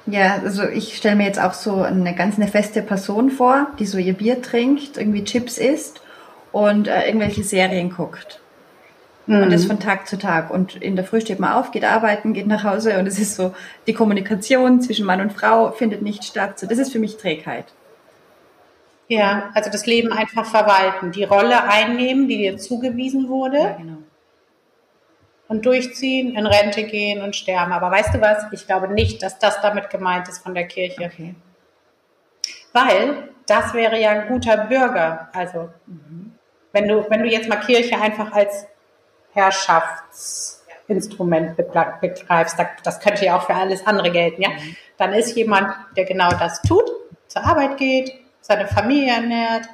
Ja, 0.07 0.41
also 0.43 0.65
ich 0.65 0.97
stelle 0.97 1.17
mir 1.17 1.27
jetzt 1.27 1.41
auch 1.41 1.53
so 1.53 1.83
eine 1.83 2.15
ganz 2.15 2.37
eine 2.37 2.49
feste 2.49 2.83
Person 2.83 3.31
vor, 3.31 3.67
die 3.79 3.87
so 3.87 3.99
ihr 3.99 4.15
Bier 4.15 4.41
trinkt, 4.41 4.97
irgendwie 4.97 5.25
Chips 5.25 5.59
isst 5.59 6.01
und 6.51 6.89
äh, 6.89 7.07
irgendwelche 7.07 7.45
Serien 7.45 7.91
guckt. 7.91 8.41
Mhm. 9.27 9.43
Und 9.43 9.53
das 9.53 9.67
von 9.67 9.81
Tag 9.81 10.09
zu 10.09 10.19
Tag. 10.19 10.51
Und 10.51 10.77
in 10.77 10.97
der 10.97 11.05
Früh 11.05 11.21
steht 11.21 11.41
man 11.41 11.53
auf, 11.53 11.73
geht 11.73 11.85
arbeiten, 11.85 12.33
geht 12.33 12.47
nach 12.47 12.65
Hause 12.65 12.99
und 12.99 13.07
es 13.07 13.19
ist 13.19 13.37
so, 13.37 13.55
die 13.87 13.93
Kommunikation 13.93 14.81
zwischen 14.81 15.05
Mann 15.05 15.21
und 15.21 15.33
Frau 15.33 15.73
findet 15.73 16.01
nicht 16.01 16.25
statt. 16.25 16.59
So, 16.59 16.67
das 16.67 16.79
ist 16.79 16.91
für 16.91 16.99
mich 16.99 17.19
Trägheit. 17.19 17.67
Ja, 19.09 19.51
also 19.55 19.71
das 19.71 19.87
Leben 19.87 20.13
einfach 20.13 20.47
verwalten, 20.47 21.13
die 21.13 21.25
Rolle 21.25 21.65
einnehmen, 21.65 22.29
die 22.29 22.39
dir 22.39 22.59
zugewiesen 22.59 23.29
wurde. 23.29 23.59
Ja, 23.59 23.73
genau. 23.73 23.99
Und 25.49 25.65
durchziehen, 25.65 26.37
in 26.37 26.47
Rente 26.47 26.85
gehen 26.85 27.23
und 27.23 27.35
sterben. 27.35 27.73
Aber 27.73 27.91
weißt 27.91 28.15
du 28.15 28.21
was? 28.21 28.45
Ich 28.53 28.67
glaube 28.67 28.89
nicht, 28.89 29.23
dass 29.23 29.39
das 29.39 29.63
damit 29.63 29.89
gemeint 29.89 30.29
ist 30.29 30.43
von 30.43 30.55
der 30.55 30.67
Kirche. 30.67 31.07
Okay. 31.07 31.35
Weil 32.75 33.31
das 33.47 33.73
wäre 33.75 33.99
ja 33.99 34.11
ein 34.11 34.29
guter 34.29 34.67
Bürger. 34.67 35.31
Also, 35.33 35.71
mhm. 35.87 36.35
wenn 36.73 36.87
du, 36.87 37.09
wenn 37.09 37.23
du 37.23 37.29
jetzt 37.29 37.49
mal 37.49 37.57
Kirche 37.57 37.99
einfach 37.99 38.31
als 38.33 38.67
Herrschaftsinstrument 39.33 41.57
begreifst, 41.57 42.59
das 42.85 43.01
könnte 43.01 43.25
ja 43.25 43.39
auch 43.39 43.47
für 43.47 43.55
alles 43.55 43.87
andere 43.87 44.11
gelten, 44.11 44.43
ja, 44.43 44.51
mhm. 44.51 44.77
dann 44.99 45.15
ist 45.15 45.35
jemand, 45.35 45.73
der 45.97 46.05
genau 46.05 46.29
das 46.31 46.61
tut, 46.63 46.91
zur 47.27 47.43
Arbeit 47.45 47.79
geht, 47.79 48.13
seine 48.41 48.67
Familie 48.67 49.15
ernährt, 49.15 49.69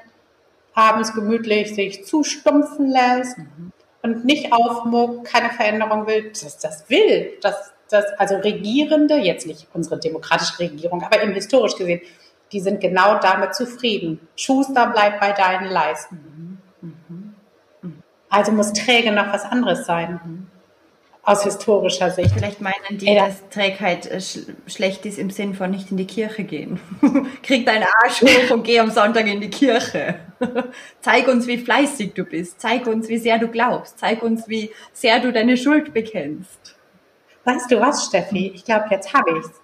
abends 0.75 1.14
gemütlich 1.14 1.75
sich 1.75 2.04
zustumpfen 2.04 2.90
lässt 2.90 3.38
mhm. 3.38 3.73
Und 4.05 4.27
nicht 4.27 4.53
aufmuckt, 4.53 5.27
keine 5.27 5.49
Veränderung 5.49 6.07
will, 6.07 6.31
das, 6.31 6.59
das 6.59 6.89
will, 6.91 7.33
das, 7.41 7.73
das, 7.89 8.05
also 8.19 8.37
Regierende, 8.37 9.17
jetzt 9.17 9.47
nicht 9.47 9.67
unsere 9.73 9.99
demokratische 9.99 10.59
Regierung, 10.59 11.03
aber 11.03 11.23
eben 11.23 11.33
historisch 11.33 11.75
gesehen, 11.75 12.03
die 12.53 12.61
sind 12.61 12.83
genau 12.83 13.19
damit 13.19 13.55
zufrieden. 13.55 14.21
Schuster 14.37 14.89
bleibt 14.89 15.21
bei 15.21 15.33
deinen 15.33 15.71
Leisten. 15.71 16.61
Mhm. 16.83 17.35
Also 18.29 18.53
muss 18.53 18.75
träge 18.75 19.11
noch 19.11 19.33
was 19.33 19.45
anderes 19.45 19.87
sein. 19.87 20.51
Aus 21.26 21.43
historischer 21.43 22.11
Sicht. 22.11 22.33
Vielleicht 22.35 22.61
meinen 22.61 22.99
die, 22.99 23.07
ja. 23.07 23.26
dass 23.26 23.49
Trägheit 23.49 24.07
äh, 24.07 24.21
sch 24.21 24.40
schlecht 24.66 25.07
ist 25.07 25.19
im 25.19 25.31
Sinn 25.31 25.54
von 25.54 25.71
nicht 25.71 25.90
in 25.90 25.97
die 25.97 26.07
Kirche 26.07 26.45
gehen. 26.45 26.81
Krieg 27.43 27.64
deinen 27.64 27.87
Arsch 28.02 28.21
hoch 28.21 28.50
und 28.50 28.64
geh 28.64 28.78
am 28.78 28.90
Sonntag 28.90 29.26
in 29.26 29.40
die 29.40 29.49
Kirche. 29.49 30.16
Zeig 31.00 31.26
uns, 31.28 31.47
wie 31.47 31.57
fleißig 31.57 32.12
du 32.12 32.25
bist. 32.25 32.61
Zeig 32.61 32.87
uns, 32.87 33.09
wie 33.09 33.16
sehr 33.16 33.38
du 33.38 33.49
glaubst. 33.49 33.99
Zeig 33.99 34.23
uns, 34.23 34.49
wie 34.49 34.71
sehr 34.93 35.19
du 35.21 35.33
deine 35.33 35.57
Schuld 35.57 35.95
bekennst. 35.95 36.76
Weißt 37.45 37.71
du 37.71 37.81
was, 37.81 38.07
Steffi? 38.07 38.52
Ich 38.54 38.64
glaube, 38.64 38.87
jetzt 38.90 39.14
habe 39.14 39.38
ich's. 39.38 39.61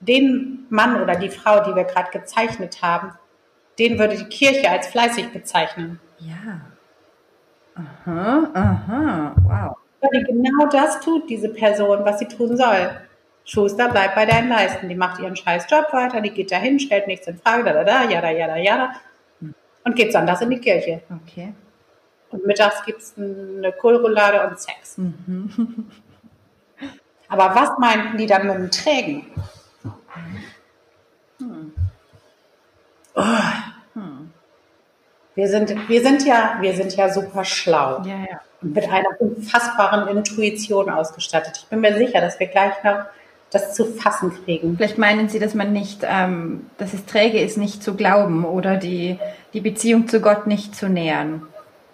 Den 0.00 0.66
Mann 0.70 1.02
oder 1.02 1.16
die 1.16 1.28
Frau, 1.28 1.62
die 1.62 1.74
wir 1.74 1.84
gerade 1.84 2.10
gezeichnet 2.10 2.80
haben, 2.80 3.12
den 3.78 3.98
würde 3.98 4.16
die 4.16 4.24
Kirche 4.24 4.70
als 4.70 4.86
fleißig 4.88 5.32
bezeichnen. 5.32 6.00
Ja. 6.18 6.60
Aha, 7.74 8.50
aha, 8.52 9.34
wow. 9.42 9.76
Weil 10.00 10.10
die 10.20 10.24
genau 10.24 10.66
das 10.66 11.00
tut, 11.00 11.28
diese 11.28 11.48
Person, 11.50 12.04
was 12.04 12.18
sie 12.18 12.28
tun 12.28 12.56
soll. 12.56 12.90
Schuster 13.44 13.88
bleibt 13.88 14.14
bei 14.14 14.26
deinen 14.26 14.48
Leisten. 14.48 14.88
Die 14.88 14.94
macht 14.94 15.20
ihren 15.20 15.36
scheiß 15.36 15.66
Job 15.70 15.92
weiter, 15.92 16.20
die 16.20 16.30
geht 16.30 16.52
dahin, 16.52 16.78
stellt 16.78 17.06
nichts 17.06 17.26
in 17.26 17.38
Frage, 17.38 17.64
da, 17.64 17.72
da, 17.72 17.84
da, 17.84 18.04
jada, 18.10 18.30
jada, 18.30 18.56
jada. 18.56 18.92
Und 19.84 19.96
geht 19.96 20.12
sonntags 20.12 20.40
in 20.42 20.50
die 20.50 20.60
Kirche. 20.60 21.02
Okay. 21.24 21.52
Und 22.30 22.46
mittags 22.46 22.84
gibt 22.84 23.00
es 23.00 23.14
eine 23.16 23.72
Kohlroulade 23.72 24.46
und 24.46 24.60
Sex. 24.60 24.98
Mhm. 24.98 25.90
Aber 27.28 27.54
was 27.54 27.78
meinten 27.78 28.18
die 28.18 28.26
dann 28.26 28.46
mit 28.46 28.56
dem 28.56 28.70
Trägen? 28.70 29.26
Hm. 31.38 31.72
Oh. 33.14 33.22
Wir 35.40 35.48
sind, 35.48 35.88
wir 35.88 36.02
sind 36.02 36.26
ja, 36.26 36.58
wir 36.60 36.74
sind 36.74 36.94
ja 36.96 37.08
super 37.08 37.46
schlau. 37.46 38.02
Ja, 38.04 38.18
ja. 38.30 38.40
Und 38.60 38.74
mit 38.74 38.86
einer 38.86 39.08
unfassbaren 39.20 40.14
Intuition 40.14 40.90
ausgestattet. 40.90 41.60
Ich 41.62 41.64
bin 41.64 41.80
mir 41.80 41.96
sicher, 41.96 42.20
dass 42.20 42.38
wir 42.38 42.46
gleich 42.46 42.74
noch 42.84 43.06
das 43.50 43.72
zu 43.72 43.86
fassen 43.86 44.34
kriegen. 44.44 44.76
Vielleicht 44.76 44.98
meinen 44.98 45.30
Sie, 45.30 45.38
dass 45.38 45.54
man 45.54 45.72
nicht, 45.72 46.02
ähm, 46.02 46.66
dass 46.76 46.92
es 46.92 47.06
träge 47.06 47.40
ist, 47.40 47.56
nicht 47.56 47.82
zu 47.82 47.94
glauben 47.94 48.44
oder 48.44 48.76
die, 48.76 49.18
die 49.54 49.62
Beziehung 49.62 50.08
zu 50.08 50.20
Gott 50.20 50.46
nicht 50.46 50.76
zu 50.76 50.90
nähern. 50.90 51.46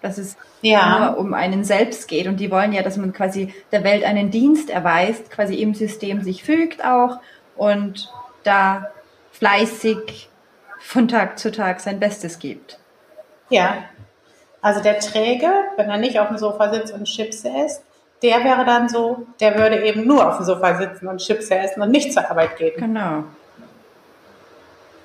Dass 0.02 0.18
es 0.18 0.36
ja. 0.60 0.98
nur 0.98 1.18
um 1.18 1.32
einen 1.32 1.62
selbst 1.62 2.08
geht. 2.08 2.26
Und 2.26 2.40
die 2.40 2.50
wollen 2.50 2.72
ja, 2.72 2.82
dass 2.82 2.96
man 2.96 3.12
quasi 3.12 3.54
der 3.70 3.84
Welt 3.84 4.02
einen 4.02 4.32
Dienst 4.32 4.70
erweist, 4.70 5.30
quasi 5.30 5.54
im 5.54 5.72
System 5.72 6.20
sich 6.20 6.42
fügt 6.42 6.84
auch 6.84 7.20
und 7.54 8.12
da 8.42 8.90
fleißig 9.30 10.30
von 10.80 11.06
Tag 11.06 11.38
zu 11.38 11.52
Tag 11.52 11.78
sein 11.78 12.00
Bestes 12.00 12.40
gibt. 12.40 12.80
Ja. 13.48 13.84
Also 14.62 14.82
der 14.82 14.98
Träge, 14.98 15.48
wenn 15.76 15.88
er 15.90 15.98
nicht 15.98 16.18
auf 16.18 16.28
dem 16.28 16.38
Sofa 16.38 16.72
sitzt 16.72 16.92
und 16.92 17.04
Chips 17.04 17.44
isst, 17.44 17.82
der 18.22 18.42
wäre 18.44 18.64
dann 18.64 18.88
so, 18.88 19.26
der 19.40 19.58
würde 19.58 19.84
eben 19.84 20.06
nur 20.06 20.26
auf 20.26 20.38
dem 20.38 20.46
Sofa 20.46 20.76
sitzen 20.76 21.06
und 21.06 21.18
Chips 21.18 21.50
essen 21.50 21.82
und 21.82 21.90
nicht 21.90 22.12
zur 22.12 22.28
Arbeit 22.28 22.56
gehen. 22.56 22.74
Genau. 22.76 23.24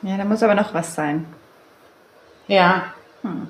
Ja, 0.01 0.17
da 0.17 0.25
muss 0.25 0.41
aber 0.41 0.55
noch 0.55 0.74
was 0.74 0.95
sein. 0.95 1.25
Ja. 2.48 2.86
Hm. 3.21 3.50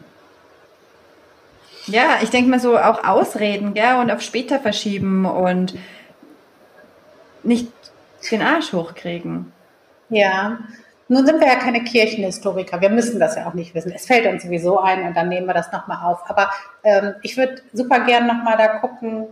Ja, 1.88 2.20
ich 2.22 2.30
denke 2.30 2.50
mal 2.50 2.60
so 2.60 2.78
auch 2.78 3.04
ausreden, 3.04 3.74
gell, 3.74 3.96
und 3.96 4.12
auf 4.12 4.22
später 4.22 4.60
verschieben 4.60 5.26
und 5.26 5.76
nicht 7.44 7.72
den 8.32 8.42
Arsch 8.42 8.74
hochkriegen. 8.74 9.52
Ja, 10.10 10.60
nun 11.12 11.26
sind 11.26 11.42
wir 11.42 11.48
ja 11.48 11.56
keine 11.56 11.84
Kirchenhistoriker, 11.84 12.80
wir 12.80 12.90
müssen 12.90 13.20
das 13.20 13.36
ja 13.36 13.46
auch 13.46 13.54
nicht 13.54 13.76
wissen. 13.76 13.92
Es 13.92 14.06
fällt 14.06 14.26
uns 14.28 14.44
sowieso 14.44 14.80
ein 14.80 15.06
und 15.06 15.14
dann 15.14 15.28
nehmen 15.28 15.46
wir 15.46 15.54
das 15.54 15.70
nochmal 15.70 16.10
auf. 16.10 16.22
Aber 16.30 16.50
ähm, 16.86 17.16
ich 17.22 17.36
würde 17.36 17.62
super 17.74 18.00
gern 18.06 18.28
nochmal 18.28 18.56
da 18.58 18.80
gucken, 18.80 19.28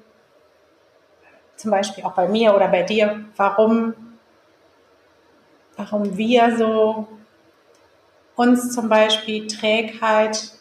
zum 1.55 1.71
Beispiel 1.71 2.03
auch 2.03 2.11
bei 2.11 2.27
mir 2.27 2.53
oder 2.53 2.67
bei 2.67 2.83
dir, 2.83 3.21
warum, 3.37 3.93
warum 5.77 6.17
wir 6.17 6.57
so 6.57 7.07
uns 8.35 8.75
zum 8.75 8.89
Beispiel 8.89 9.47
Trägheit 9.47 10.51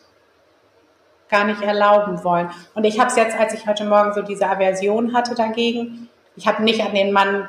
gar 1.29 1.43
nicht 1.47 1.63
erlauben 1.63 2.23
wollen. 2.23 2.49
Und 2.75 2.85
ich 2.85 3.01
habe 3.01 3.11
es 3.11 3.17
jetzt, 3.17 3.37
als 3.37 3.55
ich 3.55 3.67
heute 3.67 3.87
Morgen 3.87 4.13
so 4.15 4.23
diese 4.23 4.49
Aversion 4.49 5.15
hatte 5.15 5.35
dagegen, 5.35 6.09
ich 6.37 6.47
habe 6.47 6.63
nicht 6.63 6.81
an 6.81 6.95
den 6.95 7.11
Mann 7.11 7.49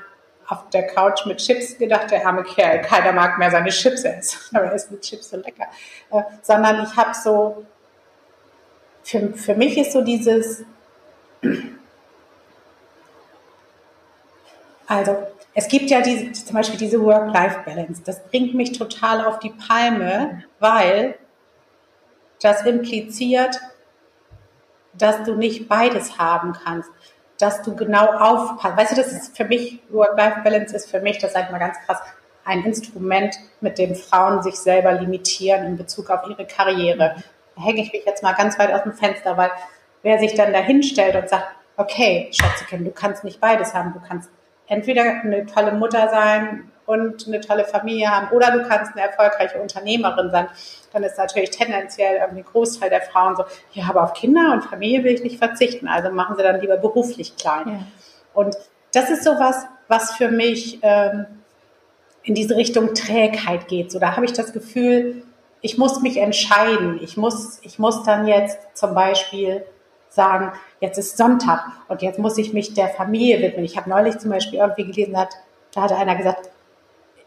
auf 0.50 0.70
der 0.72 0.88
Couch 0.88 1.26
mit 1.28 1.38
Chips 1.38 1.78
gedacht, 1.78 2.10
der 2.10 2.26
arme 2.26 2.44
Kerl, 2.44 2.82
keiner 2.82 3.12
mag 3.12 3.38
mehr 3.38 3.52
seine 3.52 3.70
Chips 3.70 4.04
essen, 4.04 4.40
aber 4.56 4.66
er 4.66 4.74
ist 4.74 4.92
mit 4.92 5.02
Chips 5.02 5.30
so 5.30 5.38
lecker. 5.38 5.68
Äh, 6.12 6.24
sondern 6.42 6.84
ich 6.84 6.96
habe 6.98 7.14
so, 7.14 7.66
für, 9.04 9.32
für 9.34 9.54
mich 9.56 9.78
ist 9.78 9.92
so 9.92 10.02
dieses, 10.02 10.64
also 14.88 15.28
es 15.54 15.68
gibt 15.68 15.92
ja 15.92 16.02
diese, 16.02 16.32
zum 16.32 16.56
Beispiel 16.56 16.80
diese 16.80 17.00
Work-Life-Balance, 17.00 18.02
das 18.04 18.24
bringt 18.26 18.56
mich 18.56 18.72
total 18.78 19.24
auf 19.26 19.38
die 19.40 19.52
Palme, 19.52 20.44
weil 20.60 21.16
das 22.42 22.66
impliziert, 22.66 23.60
dass 24.94 25.24
du 25.24 25.36
nicht 25.36 25.68
beides 25.68 26.18
haben 26.18 26.54
kannst 26.54 26.90
dass 27.40 27.62
du 27.62 27.76
genau 27.76 28.06
aufpasst. 28.06 28.78
Weißt 28.78 28.92
du, 28.92 28.96
das 28.96 29.12
ist 29.12 29.36
für 29.36 29.46
mich, 29.46 29.80
Work-Life-Balance 29.90 30.76
ist 30.76 30.92
für 30.92 31.00
mich, 31.00 31.18
das 31.18 31.34
sage 31.34 31.46
ich 31.48 31.52
mal 31.52 31.60
ganz 31.60 31.78
krass, 31.86 32.00
ein 32.46 32.64
Instrument, 32.64 33.36
mit 33.62 33.78
dem 33.78 33.96
Frauen 33.96 34.42
sich 34.44 34.56
selber 34.56 34.94
limitieren 34.94 35.66
in 35.66 35.78
Bezug 35.78 36.10
auf 36.10 36.22
ihre 36.30 36.46
Karriere. 36.46 37.16
Da 37.56 37.64
hänge 37.64 37.82
ich 37.82 37.94
mich 37.94 38.06
jetzt 38.06 38.24
mal 38.24 38.34
ganz 38.34 38.58
weit 38.60 38.74
aus 38.74 38.84
dem 38.84 38.94
Fenster, 38.94 39.38
weil 39.38 39.52
wer 40.02 40.20
sich 40.20 40.34
dann 40.36 40.54
da 40.54 40.60
hinstellt 40.60 41.16
und 41.16 41.30
sagt, 41.30 41.48
okay, 41.78 42.30
Schätzekind, 42.32 42.86
du 42.86 42.92
kannst 42.92 43.24
nicht 43.24 43.40
beides 43.40 43.74
haben, 43.74 43.94
du 43.94 44.02
kannst 44.06 44.30
entweder 44.68 45.04
eine 45.04 45.46
tolle 45.46 45.74
Mutter 45.74 46.10
sein 46.10 46.72
und 46.90 47.28
eine 47.28 47.40
tolle 47.40 47.66
Familie 47.66 48.10
haben 48.10 48.36
oder 48.36 48.50
du 48.50 48.68
kannst 48.68 48.94
eine 48.94 49.06
erfolgreiche 49.06 49.62
Unternehmerin 49.62 50.32
sein. 50.32 50.48
Dann 50.92 51.04
ist 51.04 51.20
natürlich 51.20 51.52
tendenziell 51.52 52.20
ein 52.20 52.44
Großteil 52.44 52.90
der 52.90 53.02
Frauen 53.02 53.36
so, 53.36 53.44
ja, 53.74 53.86
aber 53.88 54.04
auf 54.04 54.14
Kinder 54.14 54.52
und 54.54 54.64
Familie 54.64 55.04
will 55.04 55.14
ich 55.14 55.22
nicht 55.22 55.38
verzichten. 55.38 55.88
Also 55.88 56.10
machen 56.10 56.36
sie 56.36 56.42
dann 56.42 56.60
lieber 56.60 56.78
beruflich 56.78 57.36
klein. 57.36 57.68
Ja. 57.68 57.80
Und 58.34 58.58
das 58.92 59.12
ist 59.12 59.24
sowas, 59.24 59.68
was 59.88 60.14
für 60.14 60.30
mich 60.30 60.80
ähm, 60.82 61.28
in 62.24 62.34
diese 62.34 62.56
Richtung 62.56 62.96
Trägheit 62.96 63.68
geht. 63.68 63.92
So, 63.92 64.00
da 64.00 64.16
habe 64.16 64.26
ich 64.26 64.34
das 64.34 64.52
Gefühl, 64.52 65.22
ich 65.62 65.78
muss 65.78 66.02
mich 66.02 66.18
entscheiden. 66.18 67.00
Ich 67.04 67.18
muss, 67.18 67.60
ich 67.62 67.78
muss 67.78 68.02
dann 68.02 68.28
jetzt 68.28 68.58
zum 68.74 68.96
Beispiel 68.96 69.64
sagen, 70.10 70.54
jetzt 70.80 70.98
ist 70.98 71.18
Sonntag 71.18 71.66
und 71.88 72.02
jetzt 72.02 72.18
muss 72.18 72.40
ich 72.40 72.52
mich 72.52 72.74
der 72.74 72.88
Familie 72.88 73.44
widmen. 73.44 73.64
Ich 73.64 73.78
habe 73.78 73.88
neulich 73.92 74.18
zum 74.18 74.32
Beispiel 74.32 74.58
irgendwie 74.58 74.86
gelesen, 74.86 75.16
hat, 75.16 75.36
da 75.76 75.82
hatte 75.82 75.96
einer 75.96 76.16
gesagt, 76.16 76.50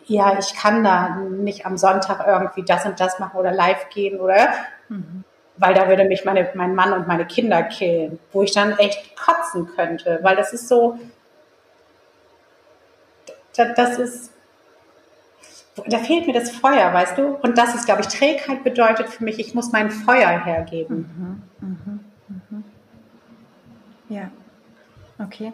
ja, 0.07 0.39
ich 0.39 0.55
kann 0.55 0.85
da 0.85 1.17
nicht 1.17 1.67
am 1.67 1.77
Sonntag 1.77 2.27
irgendwie 2.27 2.65
das 2.65 2.85
und 2.85 2.99
das 3.01 3.19
machen 3.19 3.39
oder 3.39 3.53
live 3.53 3.89
gehen 3.91 4.21
oder, 4.21 4.49
mhm. 4.89 5.25
weil 5.57 5.75
da 5.75 5.89
würde 5.89 6.05
mich 6.05 6.25
meine, 6.25 6.51
mein 6.55 6.75
Mann 6.75 6.93
und 6.93 7.07
meine 7.07 7.27
Kinder 7.27 7.63
killen, 7.63 8.19
wo 8.33 8.43
ich 8.43 8.53
dann 8.53 8.79
echt 8.79 9.17
kotzen 9.17 9.69
könnte, 9.75 10.19
weil 10.23 10.37
das 10.37 10.53
ist 10.53 10.69
so, 10.69 10.99
das 13.55 13.99
ist, 13.99 14.33
da 15.87 15.99
fehlt 15.99 16.27
mir 16.27 16.35
das 16.35 16.51
Feuer, 16.51 16.93
weißt 16.93 17.17
du? 17.19 17.37
Und 17.37 17.57
das 17.57 17.75
ist, 17.75 17.87
glaube 17.87 18.03
ich, 18.03 18.09
Trägheit 18.09 18.63
bedeutet 18.65 19.09
für 19.09 19.25
mich, 19.25 19.39
ich 19.39 19.55
muss 19.55 19.73
mein 19.73 19.91
Feuer 19.91 20.45
hergeben. 20.45 21.43
Mhm, 21.61 21.69
mh, 21.69 22.37
mh. 22.51 22.63
Ja, 24.09 24.31
okay. 25.19 25.53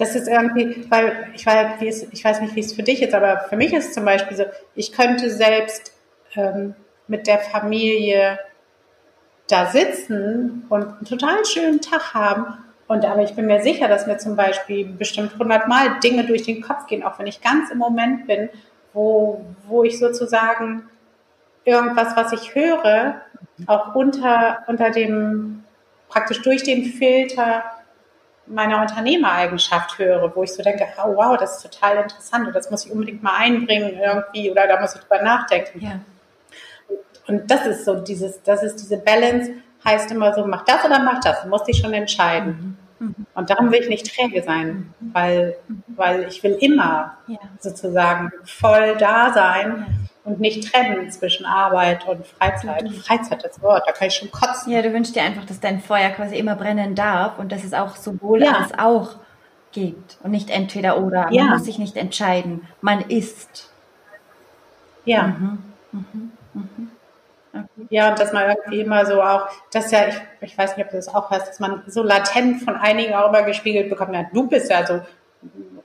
Das 0.00 0.14
ist 0.14 0.28
irgendwie, 0.28 0.86
weil 0.88 1.28
ich, 1.34 1.44
weiß, 1.44 2.06
ich 2.10 2.24
weiß 2.24 2.40
nicht, 2.40 2.56
wie 2.56 2.60
es 2.60 2.72
für 2.72 2.82
dich 2.82 3.02
ist, 3.02 3.12
aber 3.12 3.40
für 3.50 3.56
mich 3.56 3.74
ist 3.74 3.88
es 3.88 3.92
zum 3.92 4.06
Beispiel 4.06 4.34
so, 4.34 4.44
ich 4.74 4.92
könnte 4.92 5.28
selbst 5.28 5.92
ähm, 6.34 6.74
mit 7.06 7.26
der 7.26 7.38
Familie 7.38 8.38
da 9.46 9.66
sitzen 9.66 10.64
und 10.70 10.84
einen 10.84 11.04
total 11.04 11.44
schönen 11.44 11.82
Tag 11.82 12.14
haben. 12.14 12.64
Und 12.88 13.04
aber 13.04 13.24
ich 13.24 13.34
bin 13.34 13.44
mir 13.44 13.60
sicher, 13.60 13.88
dass 13.88 14.06
mir 14.06 14.16
zum 14.16 14.36
Beispiel 14.36 14.86
bestimmt 14.86 15.38
hundertmal 15.38 16.00
Dinge 16.02 16.24
durch 16.24 16.44
den 16.44 16.62
Kopf 16.62 16.86
gehen, 16.86 17.02
auch 17.02 17.18
wenn 17.18 17.26
ich 17.26 17.42
ganz 17.42 17.70
im 17.70 17.76
Moment 17.76 18.26
bin, 18.26 18.48
wo, 18.94 19.44
wo 19.66 19.84
ich 19.84 19.98
sozusagen 19.98 20.88
irgendwas, 21.66 22.16
was 22.16 22.32
ich 22.32 22.54
höre, 22.54 23.20
auch 23.66 23.94
unter, 23.94 24.64
unter 24.66 24.88
dem 24.88 25.62
praktisch 26.08 26.40
durch 26.40 26.62
den 26.62 26.86
Filter 26.86 27.64
meiner 28.50 28.80
Unternehmereigenschaft 28.80 29.98
höre, 29.98 30.34
wo 30.34 30.42
ich 30.42 30.52
so 30.52 30.62
denke, 30.62 30.86
oh, 31.02 31.16
wow, 31.16 31.36
das 31.38 31.56
ist 31.56 31.62
total 31.62 32.02
interessant 32.02 32.46
und 32.46 32.54
das 32.54 32.70
muss 32.70 32.84
ich 32.84 32.92
unbedingt 32.92 33.22
mal 33.22 33.36
einbringen 33.36 33.98
irgendwie 33.98 34.50
oder 34.50 34.66
da 34.66 34.80
muss 34.80 34.94
ich 34.94 35.00
drüber 35.00 35.22
nachdenken. 35.22 35.80
Ja. 35.80 36.00
Und, 36.88 37.28
und 37.28 37.50
das 37.50 37.66
ist 37.66 37.84
so 37.84 37.96
dieses, 37.96 38.42
das 38.42 38.62
ist 38.62 38.76
diese 38.76 38.98
Balance, 38.98 39.52
heißt 39.84 40.10
immer 40.10 40.34
so, 40.34 40.44
mach 40.44 40.64
das 40.64 40.84
oder 40.84 40.98
mach 40.98 41.20
das, 41.20 41.42
du 41.42 41.48
musst 41.48 41.68
dich 41.68 41.78
schon 41.78 41.94
entscheiden. 41.94 42.76
Mhm. 42.98 43.06
mhm. 43.06 43.26
Und 43.34 43.50
darum 43.50 43.70
will 43.70 43.80
ich 43.80 43.88
nicht 43.88 44.14
träge 44.14 44.42
sein, 44.42 44.92
mhm. 45.00 45.14
weil, 45.14 45.56
weil 45.88 46.24
ich 46.24 46.42
will 46.42 46.56
immer 46.60 47.16
ja. 47.26 47.38
sozusagen 47.60 48.32
voll 48.44 48.96
da 48.98 49.32
sein. 49.32 49.86
Ja 49.88 50.09
und 50.24 50.40
nicht 50.40 50.70
trennen 50.70 51.10
zwischen 51.10 51.46
Arbeit 51.46 52.06
und 52.06 52.26
Freizeit. 52.26 52.84
Mhm. 52.84 52.94
Freizeit, 52.94 53.44
das 53.44 53.62
Wort, 53.62 53.84
da 53.86 53.92
kann 53.92 54.08
ich 54.08 54.14
schon 54.14 54.30
kotzen. 54.30 54.72
Ja, 54.72 54.82
du 54.82 54.92
wünschst 54.92 55.16
dir 55.16 55.22
einfach, 55.22 55.44
dass 55.46 55.60
dein 55.60 55.80
Feuer 55.80 56.10
quasi 56.10 56.36
immer 56.36 56.56
brennen 56.56 56.94
darf 56.94 57.38
und 57.38 57.52
dass 57.52 57.64
es 57.64 57.72
auch 57.72 57.96
sowohl 57.96 58.42
ja. 58.42 58.52
als 58.52 58.78
auch 58.78 59.16
gibt 59.72 60.18
und 60.22 60.32
nicht 60.32 60.50
entweder 60.50 60.98
oder. 60.98 61.28
Ja. 61.30 61.44
Man 61.44 61.52
muss 61.54 61.64
sich 61.64 61.78
nicht 61.78 61.96
entscheiden. 61.96 62.66
Man 62.80 63.00
ist. 63.02 63.70
Ja. 65.04 65.28
Mhm. 65.28 65.58
Mhm. 65.92 66.32
Mhm. 66.54 66.90
Okay. 67.52 67.86
Ja, 67.90 68.10
und 68.10 68.18
dass 68.18 68.32
man 68.32 68.48
irgendwie 68.48 68.80
immer 68.80 69.04
so 69.06 69.20
auch, 69.22 69.48
dass 69.72 69.90
ja, 69.90 70.06
ich, 70.06 70.14
ich 70.40 70.56
weiß 70.56 70.76
nicht, 70.76 70.86
ob 70.86 70.92
du 70.92 70.96
das 70.96 71.08
auch 71.08 71.30
hast, 71.30 71.48
dass 71.48 71.58
man 71.58 71.82
so 71.86 72.02
latent 72.02 72.62
von 72.62 72.76
einigen 72.76 73.14
auch 73.14 73.28
immer 73.28 73.42
gespiegelt 73.42 73.90
bekommt, 73.90 74.14
ja, 74.14 74.24
du 74.32 74.46
bist 74.46 74.70
ja 74.70 74.86
so 74.86 75.00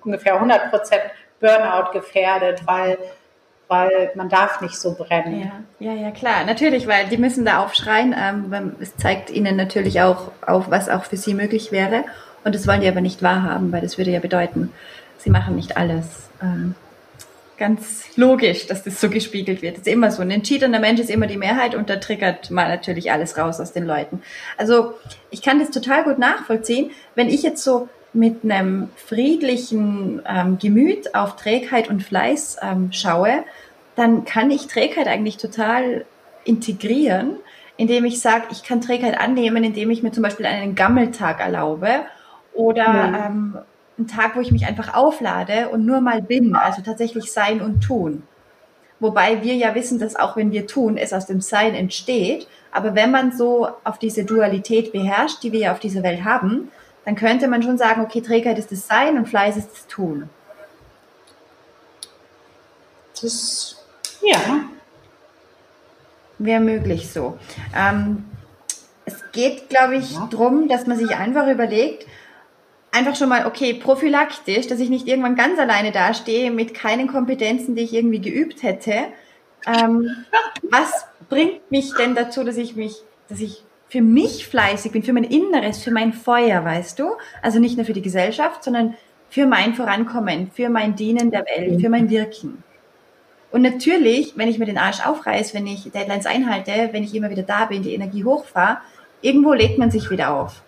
ungefähr 0.04 0.36
100 0.36 0.70
Prozent 0.70 1.02
Burnout 1.40 1.92
gefährdet, 1.92 2.62
weil 2.66 2.98
weil 3.68 4.12
man 4.16 4.30
darf 4.30 4.62
nicht 4.62 4.76
so 4.76 4.94
brennen. 4.94 5.52
Ja, 5.80 5.92
ja, 5.92 6.02
ja, 6.02 6.12
klar, 6.12 6.46
natürlich, 6.46 6.88
weil 6.88 7.08
die 7.08 7.18
müssen 7.18 7.46
da 7.46 7.64
aufschreien. 7.64 8.16
Ähm, 8.18 8.76
es 8.80 8.96
zeigt 8.96 9.30
ihnen 9.30 9.56
natürlich 9.56 10.02
auch 10.02 10.32
auf, 10.46 10.70
was 10.70 10.90
auch 10.90 11.06
für 11.06 11.18
sie 11.18 11.34
möglich 11.34 11.72
wäre. 11.72 12.04
Und 12.44 12.54
das 12.54 12.68
wollen 12.68 12.82
die 12.82 12.88
aber 12.88 13.02
nicht 13.02 13.24
wahrhaben, 13.24 13.72
weil 13.72 13.82
das 13.82 13.98
würde 13.98 14.12
ja 14.12 14.20
bedeuten, 14.20 14.72
sie 15.18 15.32
machen 15.32 15.56
nicht 15.56 15.78
alles. 15.78 16.30
Ähm, 16.42 16.76
ganz 17.58 18.16
logisch, 18.18 18.68
dass 18.68 18.84
das 18.84 19.00
so 19.00 19.10
gespiegelt 19.10 19.62
wird. 19.62 19.78
Das 19.78 19.88
ist 19.88 19.92
immer 19.92 20.12
so. 20.12 20.22
Ein 20.22 20.32
entschiedender 20.32 20.80
Mensch 20.80 21.00
ist 21.00 21.10
immer 21.10 21.28
die 21.28 21.38
Mehrheit 21.38 21.74
und 21.74 21.90
da 21.90 21.96
triggert 21.98 22.52
man 22.52 22.68
natürlich 22.68 23.12
alles 23.12 23.38
raus 23.38 23.60
aus 23.60 23.72
den 23.74 23.86
Leuten. 23.86 24.22
Also 24.58 24.94
ich 25.32 25.42
kann 25.42 25.60
das 25.60 25.72
total 25.72 26.04
gut 26.04 26.20
nachvollziehen. 26.20 26.92
Wenn 27.16 27.30
ich 27.30 27.44
jetzt 27.44 27.64
so 27.64 27.90
mit 28.16 28.44
einem 28.44 28.90
friedlichen 28.96 30.22
ähm, 30.28 30.58
Gemüt 30.58 31.14
auf 31.14 31.36
Trägheit 31.36 31.90
und 31.90 32.02
Fleiß 32.02 32.58
ähm, 32.62 32.92
schaue, 32.92 33.44
dann 33.96 34.26
kann 34.26 34.52
ich 34.52 34.68
Trägheit 34.68 35.08
eigentlich 35.08 35.38
total 35.38 36.06
integrieren, 36.44 37.38
indem 37.78 38.06
ich 38.06 38.22
sage, 38.22 38.46
ich 38.52 38.64
kann 38.64 38.82
Trägheit 38.82 39.20
annehmen, 39.20 39.64
indem 39.64 39.92
ich 39.92 40.04
mir 40.04 40.12
zum 40.12 40.24
Beispiel 40.24 40.46
einen 40.46 40.76
Gammeltag 40.76 41.40
erlaube 41.40 42.06
oder 42.54 42.88
mhm. 42.92 43.16
ähm, 43.16 43.58
einen 43.98 44.08
Tag, 44.08 44.36
wo 44.36 44.42
ich 44.42 44.52
mich 44.52 44.66
einfach 44.66 44.94
auflade 44.94 45.70
und 45.70 45.86
nur 45.86 46.02
mal 46.02 46.22
bin, 46.22 46.56
also 46.56 46.82
tatsächlich 46.82 47.32
sein 47.32 47.62
und 47.62 47.82
tun. 47.82 48.24
Wobei 49.00 49.44
wir 49.44 49.56
ja 49.56 49.76
wissen, 49.76 50.00
dass 50.00 50.16
auch 50.16 50.38
wenn 50.38 50.52
wir 50.52 50.68
tun, 50.68 50.98
es 50.98 51.14
aus 51.14 51.26
dem 51.26 51.42
Sein 51.42 51.76
entsteht. 51.76 52.48
Aber 52.72 52.96
wenn 52.96 53.12
man 53.12 53.32
so 53.32 53.68
auf 53.84 54.00
diese 54.00 54.24
Dualität 54.24 54.92
beherrscht, 54.92 55.44
die 55.44 55.52
wir 55.52 55.60
ja 55.60 55.72
auf 55.74 55.80
dieser 55.80 56.04
Welt 56.04 56.24
haben, 56.24 56.72
dann 57.06 57.16
könnte 57.16 57.48
man 57.48 57.62
schon 57.62 57.78
sagen, 57.78 58.02
okay, 58.02 58.22
Trägheit 58.22 58.58
ist 58.58 58.72
das 58.72 58.88
Sein 58.88 59.18
und 59.18 59.28
Fleiß 59.28 59.58
ist 59.58 59.72
das 59.72 59.88
Tun. 59.88 60.30
Das, 63.22 63.78
ja. 64.22 64.62
Wäre 66.38 66.60
möglich 66.60 67.12
so. 67.12 67.38
Ähm, 67.76 68.26
es 69.06 69.16
geht, 69.32 69.70
glaube 69.70 69.98
ich, 69.98 70.14
ja. 70.14 70.28
darum, 70.32 70.68
dass 70.68 70.88
man 70.88 70.98
sich 70.98 71.16
einfach 71.16 71.48
überlegt, 71.48 72.08
einfach 72.92 73.16
schon 73.16 73.30
mal, 73.30 73.46
okay, 73.46 73.76
prophylaktisch, 73.76 74.68
dass 74.68 74.80
ich 74.80 74.90
nicht 74.90 75.08
irgendwann 75.08 75.36
ganz 75.36 75.60
alleine 75.60 75.92
dastehe 75.92 76.50
mit 76.50 76.74
keinen 76.74 77.08
Kompetenzen, 77.08 77.76
die 77.76 77.84
ich 77.84 77.94
irgendwie 77.94 78.22
geübt 78.22 78.64
hätte. 78.64 79.06
Ähm, 79.68 80.26
was 80.64 81.06
bringt 81.30 81.70
mich 81.72 81.94
denn 81.94 82.16
dazu, 82.16 82.44
dass 82.44 82.58
ich 82.58 82.76
mich, 82.76 83.04
dass 83.30 83.40
ich 83.40 83.64
für 83.96 84.02
mich 84.02 84.46
fleißig 84.46 84.92
bin, 84.92 85.04
für 85.04 85.14
mein 85.14 85.24
Inneres, 85.24 85.82
für 85.82 85.92
mein 85.92 86.12
Feuer, 86.12 86.66
weißt 86.66 87.00
du? 87.00 87.12
Also 87.42 87.60
nicht 87.60 87.78
nur 87.78 87.86
für 87.86 87.94
die 87.94 88.02
Gesellschaft, 88.02 88.62
sondern 88.62 88.96
für 89.30 89.46
mein 89.46 89.74
Vorankommen, 89.74 90.52
für 90.52 90.68
mein 90.68 90.98
Dienen 90.98 91.32
der 91.32 91.46
Welt, 91.46 91.80
für 91.80 91.88
mein 91.88 92.10
Wirken. 92.10 92.62
Und 93.54 93.62
natürlich, 93.62 94.34
wenn 94.36 94.50
ich 94.50 94.60
mir 94.60 94.66
den 94.66 94.78
Arsch 94.78 95.00
aufreiß, 95.00 95.54
wenn 95.54 95.66
ich 95.66 95.90
Deadlines 95.94 96.26
einhalte, 96.26 96.90
wenn 96.92 97.06
ich 97.06 97.16
immer 97.16 97.30
wieder 97.30 97.44
da 97.44 97.68
bin, 97.68 97.84
die 97.84 97.94
Energie 97.94 98.26
hochfahre, 98.26 98.80
irgendwo 99.22 99.54
legt 99.54 99.78
man 99.78 99.92
sich 99.92 100.10
wieder 100.10 100.34
auf. 100.34 100.62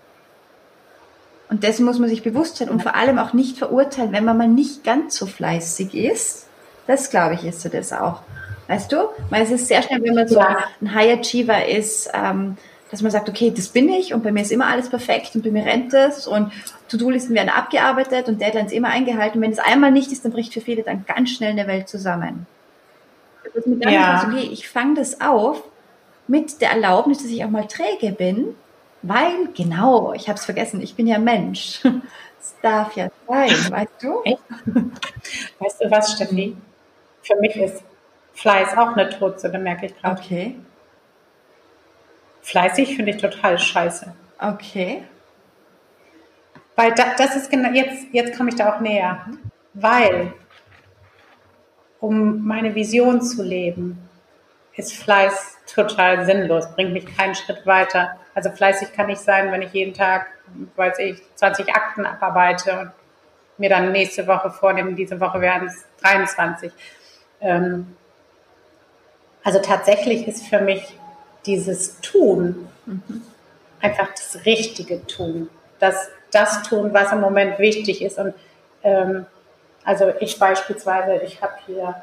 Und 1.49 1.63
dessen 1.63 1.85
muss 1.85 1.99
man 1.99 2.07
sich 2.07 2.23
bewusst 2.23 2.55
sein 2.55 2.69
und 2.69 2.81
vor 2.81 2.95
allem 2.95 3.19
auch 3.19 3.33
nicht 3.33 3.57
verurteilen, 3.57 4.13
wenn 4.13 4.23
man 4.23 4.37
mal 4.37 4.47
nicht 4.47 4.85
ganz 4.85 5.17
so 5.17 5.25
fleißig 5.25 5.93
ist. 5.95 6.47
Das, 6.87 7.09
glaube 7.09 7.33
ich, 7.33 7.43
ist 7.43 7.59
so 7.59 7.67
das 7.67 7.91
auch. 7.91 8.21
Weißt 8.69 8.89
du? 8.89 9.09
Weil 9.29 9.43
es 9.43 9.51
ist 9.51 9.67
sehr 9.67 9.81
schnell, 9.81 10.01
wenn 10.01 10.15
man 10.15 10.29
so 10.29 10.39
ein 10.39 10.93
High 10.93 11.19
Achiever 11.19 11.67
ist, 11.67 12.09
ähm, 12.13 12.55
dass 12.91 13.01
man 13.01 13.11
sagt, 13.11 13.29
okay, 13.29 13.51
das 13.55 13.69
bin 13.69 13.89
ich 13.89 14.13
und 14.13 14.23
bei 14.23 14.31
mir 14.31 14.41
ist 14.41 14.51
immer 14.51 14.67
alles 14.67 14.89
perfekt 14.89 15.35
und 15.35 15.43
bei 15.43 15.51
mir 15.51 15.65
rennt 15.65 15.93
es 15.93 16.27
und 16.27 16.51
To-Do-Listen 16.89 17.35
werden 17.35 17.49
abgearbeitet 17.49 18.29
und 18.29 18.39
Deadlines 18.39 18.71
immer 18.71 18.89
eingehalten. 18.89 19.41
Wenn 19.41 19.51
es 19.51 19.59
einmal 19.59 19.91
nicht 19.91 20.11
ist, 20.11 20.23
dann 20.23 20.31
bricht 20.31 20.53
für 20.53 20.61
viele 20.61 20.83
dann 20.83 21.05
ganz 21.05 21.31
schnell 21.31 21.51
eine 21.51 21.67
Welt 21.67 21.89
zusammen. 21.89 22.47
Dass 23.53 23.65
man 23.65 23.79
dann 23.79 23.93
ja. 23.93 24.19
sagt, 24.19 24.33
okay, 24.33 24.49
ich 24.51 24.69
fange 24.69 24.95
das 24.95 25.19
auf 25.21 25.63
mit 26.27 26.61
der 26.61 26.71
Erlaubnis, 26.71 27.19
dass 27.19 27.27
ich 27.27 27.43
auch 27.43 27.49
mal 27.49 27.67
träge 27.67 28.11
bin, 28.11 28.55
weil, 29.01 29.49
genau, 29.55 30.13
ich 30.13 30.27
habe 30.27 30.37
es 30.37 30.45
vergessen, 30.45 30.81
ich 30.81 30.95
bin 30.95 31.07
ja 31.07 31.19
Mensch. 31.19 31.81
Es 32.39 32.55
darf 32.61 32.95
ja 32.95 33.09
sein, 33.27 33.49
weißt 33.49 34.03
du? 34.03 34.21
Echt? 34.23 34.39
Weißt 35.59 35.81
du 35.81 35.91
was, 35.91 36.13
Steffi? 36.13 36.55
Für 37.21 37.35
mich 37.41 37.53
ist 37.57 37.83
Fleiß 38.35 38.77
auch 38.77 38.95
eine 38.95 39.09
Todsünde, 39.09 39.59
merke 39.59 39.87
ich 39.87 39.97
gerade. 39.99 40.21
Okay. 40.21 40.55
Fleißig 42.47 42.95
finde 42.95 43.11
ich 43.11 43.17
total 43.17 43.59
scheiße. 43.59 44.15
Okay. 44.39 45.03
Weil 46.77 46.93
da, 46.93 47.13
das 47.17 47.35
ist 47.35 47.51
genau, 47.51 47.71
jetzt, 47.71 48.07
jetzt 48.13 48.37
komme 48.37 48.51
ich 48.51 48.55
da 48.55 48.73
auch 48.73 48.79
näher. 48.79 49.25
Weil, 49.73 50.31
um 51.99 52.47
meine 52.47 52.73
Vision 52.73 53.21
zu 53.21 53.43
leben, 53.43 53.97
ist 54.77 54.93
Fleiß 54.93 55.57
total 55.73 56.25
sinnlos, 56.25 56.71
bringt 56.73 56.93
mich 56.93 57.05
keinen 57.17 57.35
Schritt 57.35 57.65
weiter. 57.65 58.17
Also 58.33 58.49
fleißig 58.49 58.93
kann 58.93 59.09
ich 59.09 59.19
sein, 59.19 59.51
wenn 59.51 59.61
ich 59.61 59.73
jeden 59.73 59.93
Tag, 59.93 60.27
weiß 60.77 60.99
ich, 60.99 61.21
20 61.35 61.75
Akten 61.75 62.05
abarbeite 62.05 62.93
mir 63.57 63.69
dann 63.69 63.91
nächste 63.91 64.25
Woche 64.25 64.51
vornehme, 64.51 64.93
diese 64.93 65.19
Woche 65.19 65.41
werden 65.41 65.67
es 65.67 65.85
23. 66.01 66.71
Ähm, 67.41 67.97
also 69.43 69.59
tatsächlich 69.59 70.25
ist 70.29 70.47
für 70.47 70.61
mich 70.61 70.97
dieses 71.47 71.99
Tun 72.01 72.67
mhm. 72.85 73.23
einfach 73.81 74.09
das 74.11 74.45
richtige 74.45 75.05
Tun. 75.07 75.49
Das, 75.79 76.09
das 76.31 76.63
tun, 76.63 76.93
was 76.93 77.11
im 77.11 77.21
Moment 77.21 77.59
wichtig 77.59 78.01
ist. 78.01 78.19
Und 78.19 78.33
ähm, 78.83 79.25
also 79.83 80.11
ich 80.19 80.37
beispielsweise, 80.37 81.23
ich 81.23 81.41
habe 81.41 81.53
hier, 81.65 81.95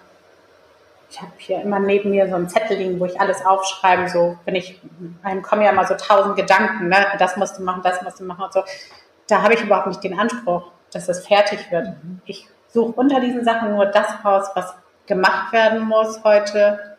ich 1.10 1.20
habe 1.20 1.32
hier 1.36 1.60
immer 1.60 1.78
neben 1.78 2.10
mir 2.10 2.28
so 2.28 2.36
ein 2.36 2.48
Zettel 2.48 2.78
liegen, 2.78 2.98
wo 2.98 3.04
ich 3.04 3.20
alles 3.20 3.44
aufschreibe. 3.44 4.08
So, 4.08 4.38
wenn 4.44 4.54
ich, 4.54 4.80
einem 5.22 5.42
kommen 5.42 5.62
ja 5.62 5.70
immer 5.70 5.86
so 5.86 5.94
tausend 5.94 6.36
Gedanken, 6.36 6.88
ne? 6.88 7.06
Das 7.18 7.36
musst 7.36 7.58
du 7.58 7.62
machen, 7.62 7.82
das 7.82 8.02
musst 8.02 8.20
du 8.20 8.24
machen 8.24 8.44
und 8.44 8.52
so. 8.52 8.62
Da 9.28 9.42
habe 9.42 9.54
ich 9.54 9.62
überhaupt 9.62 9.88
nicht 9.88 10.02
den 10.02 10.18
Anspruch, 10.18 10.70
dass 10.92 11.06
das 11.06 11.26
fertig 11.26 11.70
wird. 11.70 11.88
Mhm. 11.88 12.20
Ich 12.24 12.46
suche 12.68 12.92
unter 12.92 13.20
diesen 13.20 13.44
Sachen 13.44 13.72
nur 13.74 13.86
das 13.86 14.06
raus, 14.24 14.48
was 14.54 14.74
gemacht 15.06 15.52
werden 15.52 15.84
muss 15.86 16.24
heute, 16.24 16.93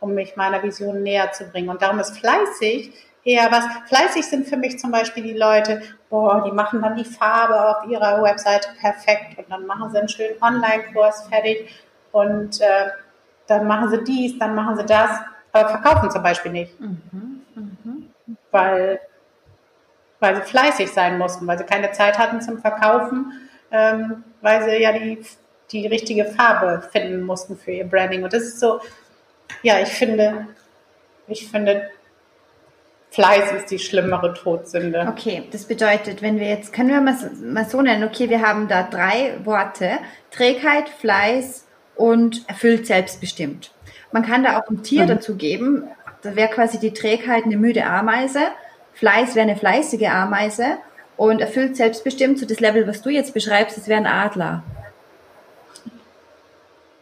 um 0.00 0.14
mich 0.14 0.36
meiner 0.36 0.62
Vision 0.62 1.02
näher 1.02 1.32
zu 1.32 1.44
bringen. 1.44 1.68
Und 1.68 1.82
darum 1.82 1.98
ist 1.98 2.18
fleißig 2.18 2.92
eher 3.26 3.50
was. 3.50 3.64
Fleißig 3.88 4.24
sind 4.24 4.46
für 4.46 4.56
mich 4.56 4.78
zum 4.78 4.92
Beispiel 4.92 5.22
die 5.22 5.36
Leute, 5.36 5.82
boah, 6.08 6.44
die 6.44 6.52
machen 6.52 6.80
dann 6.80 6.96
die 6.96 7.04
Farbe 7.04 7.68
auf 7.68 7.88
ihrer 7.88 8.22
Webseite 8.22 8.68
perfekt 8.80 9.36
und 9.36 9.50
dann 9.50 9.66
machen 9.66 9.90
sie 9.90 9.98
einen 9.98 10.08
schönen 10.08 10.40
Online-Kurs 10.40 11.26
fertig 11.28 11.68
und 12.12 12.60
äh, 12.60 12.90
dann 13.48 13.66
machen 13.66 13.90
sie 13.90 14.04
dies, 14.04 14.38
dann 14.38 14.54
machen 14.54 14.76
sie 14.76 14.86
das, 14.86 15.10
aber 15.52 15.68
verkaufen 15.68 16.10
zum 16.10 16.22
Beispiel 16.22 16.52
nicht. 16.52 16.80
Mhm, 16.80 17.42
mh. 17.54 18.36
Weil, 18.50 19.00
weil 20.20 20.36
sie 20.36 20.42
fleißig 20.42 20.92
sein 20.92 21.18
mussten, 21.18 21.46
weil 21.46 21.58
sie 21.58 21.64
keine 21.64 21.92
Zeit 21.92 22.18
hatten 22.18 22.40
zum 22.40 22.58
Verkaufen, 22.58 23.32
ähm, 23.70 24.24
weil 24.40 24.64
sie 24.64 24.82
ja 24.82 24.92
die, 24.92 25.20
die 25.72 25.86
richtige 25.86 26.24
Farbe 26.24 26.82
finden 26.92 27.22
mussten 27.22 27.56
für 27.56 27.72
ihr 27.72 27.88
Branding. 27.88 28.24
Und 28.24 28.32
das 28.32 28.42
ist 28.42 28.60
so, 28.60 28.80
ja, 29.62 29.80
ich 29.80 29.88
finde, 29.88 30.46
ich 31.26 31.48
finde, 31.48 31.90
Fleiß 33.10 33.52
ist 33.52 33.70
die 33.70 33.78
schlimmere 33.78 34.34
Todsünde. 34.34 35.06
Okay, 35.08 35.44
das 35.50 35.64
bedeutet, 35.64 36.20
wenn 36.22 36.38
wir 36.38 36.48
jetzt, 36.48 36.72
können 36.72 36.90
wir 36.90 37.00
mal, 37.00 37.16
mal 37.42 37.64
so 37.68 37.80
nennen, 37.80 38.04
okay, 38.04 38.28
wir 38.28 38.42
haben 38.42 38.68
da 38.68 38.82
drei 38.82 39.38
Worte, 39.44 39.92
Trägheit, 40.30 40.88
Fleiß 40.88 41.66
und 41.94 42.46
erfüllt 42.48 42.86
selbstbestimmt. 42.86 43.70
Man 44.12 44.22
kann 44.22 44.44
da 44.44 44.58
auch 44.58 44.68
ein 44.68 44.82
Tier 44.82 45.04
mhm. 45.04 45.08
dazu 45.08 45.36
geben, 45.36 45.84
da 46.22 46.36
wäre 46.36 46.50
quasi 46.50 46.78
die 46.78 46.92
Trägheit 46.92 47.44
eine 47.44 47.56
müde 47.56 47.86
Ameise, 47.86 48.40
Fleiß 48.94 49.34
wäre 49.34 49.48
eine 49.48 49.56
fleißige 49.56 50.08
Ameise 50.08 50.78
und 51.16 51.40
erfüllt 51.40 51.76
selbstbestimmt, 51.76 52.38
so 52.38 52.46
das 52.46 52.60
Level, 52.60 52.86
was 52.86 53.02
du 53.02 53.10
jetzt 53.10 53.32
beschreibst, 53.32 53.76
das 53.76 53.88
wäre 53.88 54.00
ein 54.00 54.06
Adler. 54.06 54.62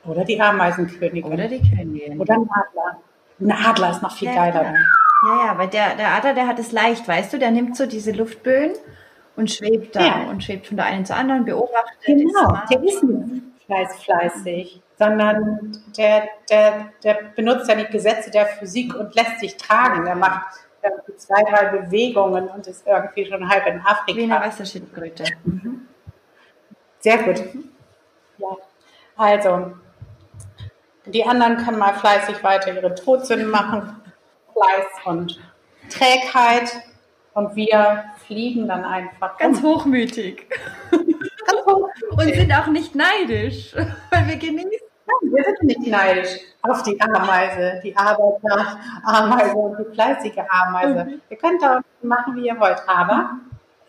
Oder 0.07 0.25
die 0.25 0.41
Ameisenkönigin. 0.41 1.33
Oder 1.33 1.49
die 1.49 1.61
Königin. 1.61 2.21
Oder 2.21 2.35
ein 2.35 2.51
Adler. 2.51 2.99
Ein 3.41 3.53
Adler 3.53 3.91
ist 3.91 4.03
noch 4.03 4.17
viel 4.17 4.29
ja, 4.29 4.35
geiler. 4.35 4.63
Ja. 4.65 4.75
Ja, 5.25 5.47
ja, 5.47 5.59
weil 5.59 5.69
der, 5.69 5.97
der 5.97 6.09
Adler, 6.15 6.35
der 6.35 6.47
hat 6.47 6.59
es 6.59 6.71
leicht, 6.73 7.09
weißt 7.09 7.33
du, 7.33 7.39
der 7.39 7.51
nimmt 7.51 7.77
so 7.77 7.87
diese 7.87 8.13
Luftböen 8.13 8.73
und 9.37 9.51
schwebt 9.51 9.97
da 9.97 10.01
ja. 10.01 10.29
und 10.29 10.45
schwebt 10.45 10.67
von 10.67 10.77
der 10.77 10.87
einen 10.87 11.07
zur 11.07 11.17
anderen, 11.17 11.45
beobachtet. 11.47 11.99
Genau, 12.05 12.59
der 12.71 12.83
ist 12.83 13.03
nicht 13.03 13.43
fleiß, 13.65 14.03
fleißig, 14.03 14.83
sondern 14.99 15.73
der, 15.97 16.29
der, 16.51 16.93
der 17.03 17.19
benutzt 17.35 17.69
ja 17.69 17.75
die 17.75 17.87
Gesetze 17.87 18.31
der 18.31 18.47
Physik 18.47 18.95
und 18.95 19.15
lässt 19.15 19.41
sich 19.41 19.57
tragen. 19.57 20.05
Der 20.05 20.15
macht 20.15 20.43
zwei, 21.17 21.43
drei 21.43 21.67
Bewegungen 21.79 22.49
und 22.49 22.67
ist 22.67 22.87
irgendwie 22.87 23.27
schon 23.27 23.49
halb 23.49 23.67
in 23.67 23.81
Afrika. 23.81 24.19
Wie 24.19 24.25
eine 24.25 24.41
Wasserschildkröte. 24.41 25.25
Mhm. 25.45 25.89
Sehr 26.99 27.19
gut. 27.23 27.43
Ja. 28.39 28.49
Also, 29.17 29.73
die 31.07 31.25
anderen 31.25 31.59
können 31.59 31.79
mal 31.79 31.95
fleißig 31.95 32.43
weiter 32.43 32.75
ihre 32.75 32.95
Todsünden 32.95 33.51
machen. 33.51 34.01
Fleiß 34.53 34.87
und 35.05 35.41
Trägheit 35.91 36.73
und 37.35 37.57
wir 37.57 38.05
fliegen 38.27 38.69
dann 38.69 38.85
einfach. 38.85 39.37
Ganz 39.39 39.59
um. 39.59 39.65
hochmütig. 39.65 40.49
Ganz 40.91 41.67
hochmütig. 41.67 42.11
Und 42.11 42.35
sind 42.35 42.53
auch 42.53 42.67
nicht 42.69 42.95
neidisch, 42.95 43.75
weil 44.11 44.29
wir 44.29 44.37
genießen. 44.37 44.71
Nein, 45.07 45.33
wir 45.35 45.45
sind 45.45 45.63
nicht 45.65 45.87
neidisch 45.87 46.41
auf 46.63 46.83
die 46.83 46.99
Ameise, 46.99 47.81
die 47.85 47.95
Arbeiter-Ameise 47.95 49.55
und 49.55 49.79
die 49.79 49.95
fleißige 49.95 50.39
Ameise. 50.49 51.05
Mhm. 51.05 51.21
Ihr 51.29 51.37
könnt 51.37 51.63
da 51.63 51.83
machen, 52.01 52.37
wie 52.37 52.47
ihr 52.47 52.59
wollt, 52.59 52.83
aber 52.87 53.33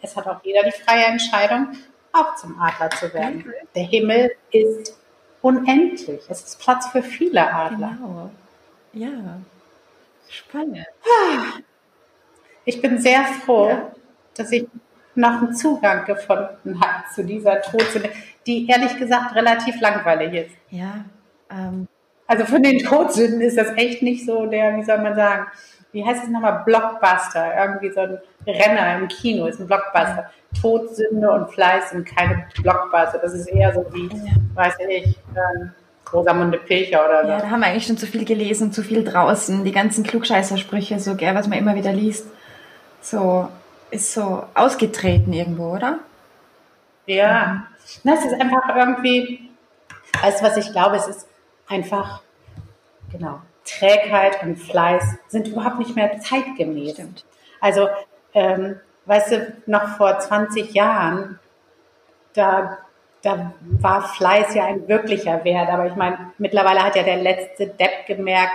es 0.01 0.15
hat 0.17 0.27
auch 0.27 0.43
jeder 0.43 0.63
die 0.63 0.71
freie 0.71 1.05
Entscheidung, 1.05 1.69
auch 2.11 2.35
zum 2.35 2.59
Adler 2.59 2.89
zu 2.89 3.13
werden. 3.13 3.45
Der 3.73 3.83
Himmel 3.83 4.31
ist 4.51 4.97
unendlich. 5.45 6.21
Es 6.27 6.43
ist 6.43 6.59
Platz 6.59 6.87
für 6.87 7.03
viele 7.03 7.53
Adler. 7.53 7.95
Genau. 7.99 8.31
Ja. 8.93 9.39
Spannend. 10.29 10.87
Ich 12.67 12.81
bin 12.81 12.97
sehr 12.97 13.23
froh, 13.25 13.69
ja. 13.69 13.91
dass 14.33 14.51
ich 14.51 14.65
noch 15.13 15.39
einen 15.39 15.53
Zugang 15.53 16.03
gefunden 16.03 16.81
habe 16.81 17.03
zu 17.13 17.23
dieser 17.23 17.61
Todsünde, 17.61 18.09
die 18.47 18.67
ehrlich 18.67 18.97
gesagt 18.97 19.35
relativ 19.35 19.79
langweilig 19.81 20.47
ist. 20.47 20.55
Ja. 20.71 21.05
Ähm. 21.51 21.87
Also 22.25 22.45
von 22.45 22.63
den 22.63 22.79
Todsünden 22.79 23.39
ist 23.41 23.55
das 23.55 23.67
echt 23.75 24.01
nicht 24.01 24.25
so 24.25 24.47
der, 24.47 24.75
wie 24.77 24.83
soll 24.83 24.97
man 24.97 25.15
sagen, 25.15 25.45
wie 25.95 26.05
heißt 26.05 26.25
es 26.25 26.29
nochmal, 26.29 26.61
Blockbuster, 26.65 27.55
irgendwie 27.57 27.89
so 27.89 28.01
ein 28.01 28.19
Renner 28.45 28.97
im 28.97 29.07
Kino 29.07 29.45
ist 29.45 29.61
ein 29.61 29.67
Blockbuster. 29.67 30.29
Todsünde 30.61 31.31
und 31.31 31.49
Fleiß 31.51 31.91
sind 31.91 32.05
keine 32.05 32.47
Blockbuster. 32.61 33.17
Das 33.19 33.33
ist 33.33 33.47
eher 33.47 33.73
so 33.73 33.85
wie, 33.93 34.07
ja. 34.07 34.33
weiß 34.55 34.73
ich, 34.89 35.17
ähm, 35.29 35.71
Rosamunde 36.11 36.57
Pilcher 36.57 37.05
oder 37.05 37.23
so. 37.23 37.29
Ja, 37.29 37.39
da 37.39 37.49
haben 37.49 37.61
wir 37.61 37.67
eigentlich 37.67 37.87
schon 37.87 37.97
zu 37.97 38.07
viel 38.07 38.25
gelesen, 38.25 38.73
zu 38.73 38.83
viel 38.83 39.05
draußen. 39.05 39.63
Die 39.63 39.71
ganzen 39.71 40.03
Klugscheißersprüche, 40.03 40.99
so, 40.99 41.15
gell, 41.15 41.33
was 41.33 41.47
man 41.47 41.59
immer 41.59 41.75
wieder 41.75 41.93
liest. 41.93 42.27
So, 43.01 43.47
ist 43.89 44.11
so 44.11 44.43
ausgetreten 44.53 45.31
irgendwo, 45.31 45.75
oder? 45.75 45.99
Ja. 47.05 47.65
Mhm. 48.03 48.09
Das 48.09 48.25
ist 48.25 48.33
einfach 48.33 48.75
irgendwie, 48.75 49.49
weißt 50.21 50.41
du, 50.41 50.45
was 50.45 50.57
ich 50.57 50.73
glaube, 50.73 50.97
es 50.97 51.07
ist 51.07 51.25
einfach, 51.69 52.21
genau, 53.13 53.39
Trägheit 53.65 54.41
und 54.43 54.57
Fleiß 54.57 55.03
sind 55.27 55.47
überhaupt 55.47 55.79
nicht 55.79 55.95
mehr 55.95 56.19
zeitgemäß. 56.19 56.93
Stimmt. 56.93 57.25
Also, 57.59 57.89
ähm, 58.33 58.79
weißt 59.05 59.31
du, 59.31 59.53
noch 59.65 59.97
vor 59.97 60.19
20 60.19 60.73
Jahren, 60.73 61.39
da 62.33 62.77
da 63.25 63.53
war 63.81 64.03
Fleiß 64.03 64.53
ja 64.53 64.65
ein 64.65 64.87
wirklicher 64.87 65.43
Wert. 65.43 65.69
Aber 65.69 65.87
ich 65.87 65.95
meine, 65.95 66.31
mittlerweile 66.37 66.83
hat 66.83 66.95
ja 66.95 67.03
der 67.03 67.17
letzte 67.17 67.67
Depp 67.67 68.05
gemerkt, 68.05 68.53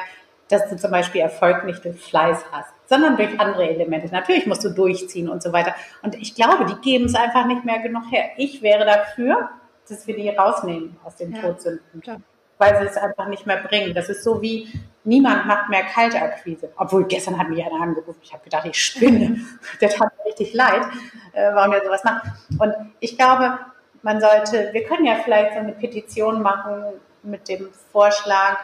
dass 0.48 0.68
du 0.68 0.76
zum 0.76 0.90
Beispiel 0.90 1.20
Erfolg 1.20 1.64
nicht 1.64 1.84
durch 1.84 2.00
Fleiß 2.00 2.44
hast, 2.52 2.72
sondern 2.86 3.16
durch 3.16 3.38
andere 3.38 3.68
Elemente. 3.68 4.08
Natürlich 4.12 4.46
musst 4.46 4.64
du 4.64 4.70
durchziehen 4.70 5.28
und 5.28 5.42
so 5.42 5.52
weiter. 5.52 5.74
Und 6.02 6.14
ich 6.14 6.34
glaube, 6.34 6.66
die 6.66 6.80
geben 6.80 7.06
es 7.06 7.14
einfach 7.14 7.46
nicht 7.46 7.64
mehr 7.64 7.80
genug 7.80 8.04
her. 8.10 8.30
Ich 8.36 8.62
wäre 8.62 8.84
dafür, 8.84 9.50
dass 9.88 10.06
wir 10.06 10.16
die 10.16 10.28
rausnehmen 10.28 10.96
aus 11.04 11.16
den 11.16 11.34
ja, 11.34 11.40
Todsünden. 11.40 12.00
Klar. 12.00 12.20
Weil 12.58 12.78
sie 12.78 12.86
es 12.86 12.96
einfach 12.96 13.26
nicht 13.26 13.46
mehr 13.46 13.56
bringen. 13.56 13.94
Das 13.94 14.08
ist 14.08 14.22
so 14.22 14.40
wie, 14.40 14.68
niemand 15.04 15.46
macht 15.46 15.68
mehr 15.68 15.84
Kaltakquise. 15.84 16.70
Obwohl, 16.76 17.06
gestern 17.06 17.38
hat 17.38 17.48
mich 17.48 17.64
einer 17.64 17.80
angerufen. 17.80 18.20
Ich 18.22 18.32
habe 18.32 18.44
gedacht, 18.44 18.66
ich 18.66 18.82
spinne. 18.82 19.40
Der 19.80 19.88
tat 19.90 20.12
mir 20.18 20.26
richtig 20.26 20.54
leid, 20.54 20.82
äh, 21.32 21.54
warum 21.54 21.72
er 21.72 21.84
sowas 21.84 22.04
macht. 22.04 22.26
Und 22.58 22.74
ich 23.00 23.16
glaube, 23.16 23.58
man 24.02 24.20
sollte, 24.20 24.70
wir 24.72 24.84
können 24.84 25.04
ja 25.04 25.16
vielleicht 25.16 25.52
so 25.54 25.58
eine 25.58 25.72
Petition 25.72 26.42
machen 26.42 26.84
mit 27.22 27.48
dem 27.48 27.68
Vorschlag, 27.92 28.58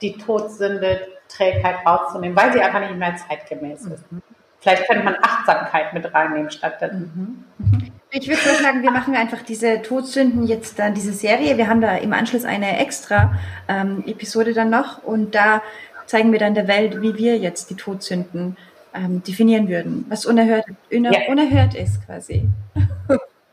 die 0.00 0.16
Todsünde 0.16 1.08
Trägheit 1.28 1.84
rauszunehmen, 1.84 2.36
weil 2.36 2.52
sie 2.52 2.60
einfach 2.60 2.80
nicht 2.80 2.96
mehr 2.96 3.16
zeitgemäß 3.16 3.86
ist. 3.86 4.10
Mhm. 4.10 4.22
Vielleicht 4.60 4.86
könnte 4.88 5.04
man 5.04 5.16
Achtsamkeit 5.22 5.92
mit 5.92 6.12
reinnehmen 6.12 6.50
stattdessen. 6.50 7.44
Mhm. 7.58 7.92
Ich 8.10 8.26
würde 8.26 8.40
vorschlagen, 8.40 8.82
wir 8.82 8.90
machen 8.90 9.14
einfach 9.14 9.42
diese 9.42 9.82
Todsünden 9.82 10.46
jetzt 10.46 10.78
dann 10.78 10.94
diese 10.94 11.12
Serie. 11.12 11.58
Wir 11.58 11.68
haben 11.68 11.82
da 11.82 11.96
im 11.96 12.12
Anschluss 12.14 12.44
eine 12.44 12.78
extra 12.78 13.38
ähm, 13.68 14.02
Episode 14.06 14.54
dann 14.54 14.70
noch 14.70 15.02
und 15.04 15.34
da 15.34 15.62
zeigen 16.06 16.32
wir 16.32 16.38
dann 16.38 16.54
der 16.54 16.68
Welt, 16.68 17.02
wie 17.02 17.18
wir 17.18 17.36
jetzt 17.36 17.68
die 17.68 17.74
Todsünden 17.74 18.56
ähm, 18.94 19.22
definieren 19.22 19.68
würden, 19.68 20.06
was 20.08 20.24
unerhört, 20.24 20.64
uner, 20.90 21.12
ja. 21.12 21.30
unerhört 21.30 21.74
ist 21.74 22.04
quasi. 22.06 22.48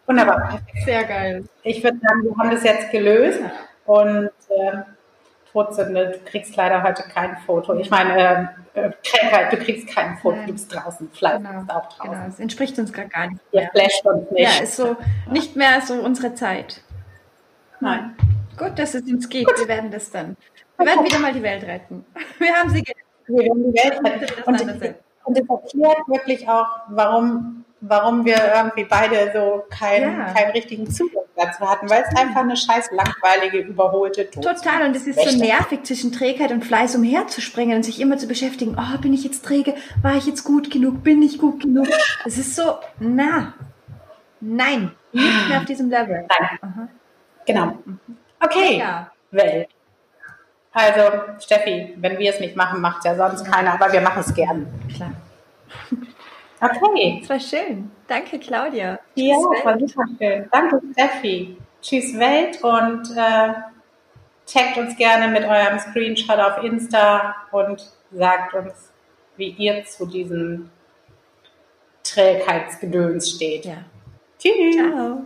Wunderbar. 0.05 0.61
Sehr 0.85 1.03
geil. 1.03 1.43
Ich 1.63 1.83
würde 1.83 1.97
sagen, 1.97 2.23
wir 2.23 2.37
haben 2.37 2.51
das 2.51 2.63
jetzt 2.63 2.91
gelöst 2.91 3.41
und 3.85 4.29
äh, 4.49 4.77
Todsünde, 5.55 6.11
du 6.11 6.29
kriegst 6.29 6.53
leider 6.57 6.83
heute 6.83 7.03
kein 7.03 7.37
Foto. 7.45 7.75
Ich 7.75 7.89
meine, 7.89 8.49
äh, 8.73 8.91
Krankheit, 9.05 9.53
du 9.53 9.57
kriegst 9.57 9.87
kein 9.87 10.17
Foto, 10.17 10.35
Nein. 10.35 10.47
du 10.47 10.51
bist 10.51 10.75
draußen, 10.75 11.09
Fleisch 11.11 11.37
genau. 11.37 11.61
ist 11.61 11.69
auch 11.69 11.87
draußen. 11.87 12.11
Genau, 12.11 12.27
es 12.27 12.39
entspricht 12.41 12.77
uns 12.77 12.91
gar, 12.91 13.05
gar 13.05 13.27
nicht. 13.27 13.39
Ihr 13.53 13.69
flasht 13.71 14.05
uns 14.05 14.29
nicht. 14.31 14.43
Ja, 14.43 14.63
ist 14.63 14.75
so 14.75 14.97
nicht 15.31 15.55
mehr 15.55 15.79
so 15.79 15.93
unsere 15.93 16.35
Zeit. 16.35 16.81
Nein. 17.79 18.15
Gut, 18.57 18.77
dass 18.77 18.95
es 18.95 19.03
uns 19.03 19.29
gibt. 19.29 19.47
Gut. 19.47 19.59
Wir 19.59 19.67
werden 19.69 19.91
das 19.91 20.11
dann. 20.11 20.35
Wir 20.77 20.87
werden 20.87 21.05
wieder 21.05 21.19
mal 21.19 21.31
die 21.31 21.43
Welt 21.43 21.63
retten. 21.63 22.05
Wir 22.39 22.53
haben 22.53 22.69
sie 22.69 22.83
gerettet. 22.83 23.05
Wir 23.27 23.43
werden 23.45 23.71
die 23.71 23.79
Welt 23.79 24.03
retten. 24.03 24.43
Und, 24.43 24.61
und 25.23 25.37
es 25.37 25.49
erklärt 25.49 26.07
wirklich 26.07 26.49
auch, 26.49 26.67
warum 26.89 27.64
warum 27.81 28.25
wir 28.25 28.37
irgendwie 28.55 28.85
beide 28.85 29.31
so 29.33 29.65
keinen, 29.69 30.19
ja. 30.19 30.33
keinen 30.33 30.51
richtigen 30.51 30.89
Zugang 30.89 31.25
dazu 31.35 31.69
hatten, 31.69 31.89
weil 31.89 32.03
es 32.03 32.17
einfach 32.17 32.41
eine 32.41 32.55
scheiß 32.55 32.89
langweilige, 32.91 33.59
überholte 33.59 34.29
Tod 34.29 34.43
Total, 34.43 34.83
und 34.83 34.95
es 34.95 35.07
ist 35.07 35.19
so 35.19 35.37
nervig, 35.37 35.83
zwischen 35.83 36.11
Trägheit 36.11 36.51
und 36.51 36.63
Fleiß 36.63 36.95
umherzuspringen 36.95 37.77
und 37.77 37.83
sich 37.83 37.99
immer 37.99 38.17
zu 38.17 38.27
beschäftigen, 38.27 38.77
oh, 38.79 38.97
bin 38.99 39.13
ich 39.13 39.23
jetzt 39.23 39.45
träge, 39.45 39.75
war 40.01 40.15
ich 40.15 40.25
jetzt 40.25 40.43
gut 40.43 40.71
genug, 40.71 41.03
bin 41.03 41.21
ich 41.21 41.37
gut 41.37 41.61
genug? 41.61 41.87
Es 42.25 42.37
ist 42.37 42.55
so, 42.55 42.79
na, 42.99 43.53
nein, 44.39 44.91
nicht 45.11 45.49
mehr 45.49 45.59
auf 45.59 45.65
diesem 45.65 45.89
Level. 45.89 46.27
Nein. 46.39 46.89
Genau. 47.45 47.77
Okay, 48.39 48.79
ja. 48.79 49.11
Welt. 49.31 49.69
Also, 50.71 51.21
Steffi, 51.39 51.93
wenn 51.97 52.19
wir 52.19 52.31
es 52.31 52.39
nicht 52.39 52.55
machen, 52.55 52.81
macht 52.81 52.99
es 52.99 53.05
ja 53.05 53.15
sonst 53.15 53.45
keiner, 53.45 53.73
aber 53.73 53.93
wir 53.93 54.01
machen 54.01 54.21
es 54.25 54.33
gern. 54.33 54.67
Klar. 54.93 55.11
Okay. 56.61 57.19
Das 57.21 57.29
war 57.29 57.39
schön. 57.39 57.91
Danke, 58.07 58.39
Claudia. 58.39 58.99
Ja, 59.15 59.35
das 59.35 59.65
war 59.65 59.79
super 59.79 60.03
schön. 60.17 60.47
Danke, 60.51 60.81
Steffi. 60.93 61.57
Tschüss, 61.81 62.17
Welt 62.17 62.63
und 62.63 63.11
äh, 63.15 63.53
taggt 64.51 64.77
uns 64.77 64.95
gerne 64.97 65.27
mit 65.27 65.43
eurem 65.43 65.77
Screenshot 65.79 66.39
auf 66.39 66.63
Insta 66.63 67.35
und 67.51 67.91
sagt 68.11 68.53
uns, 68.53 68.91
wie 69.37 69.49
ihr 69.49 69.83
zu 69.85 70.05
diesem 70.05 70.69
Trägheitsgedöns 72.03 73.31
steht. 73.31 73.65
Ja. 73.65 73.77
Tschüss. 74.39 74.75
Ciao. 74.75 75.25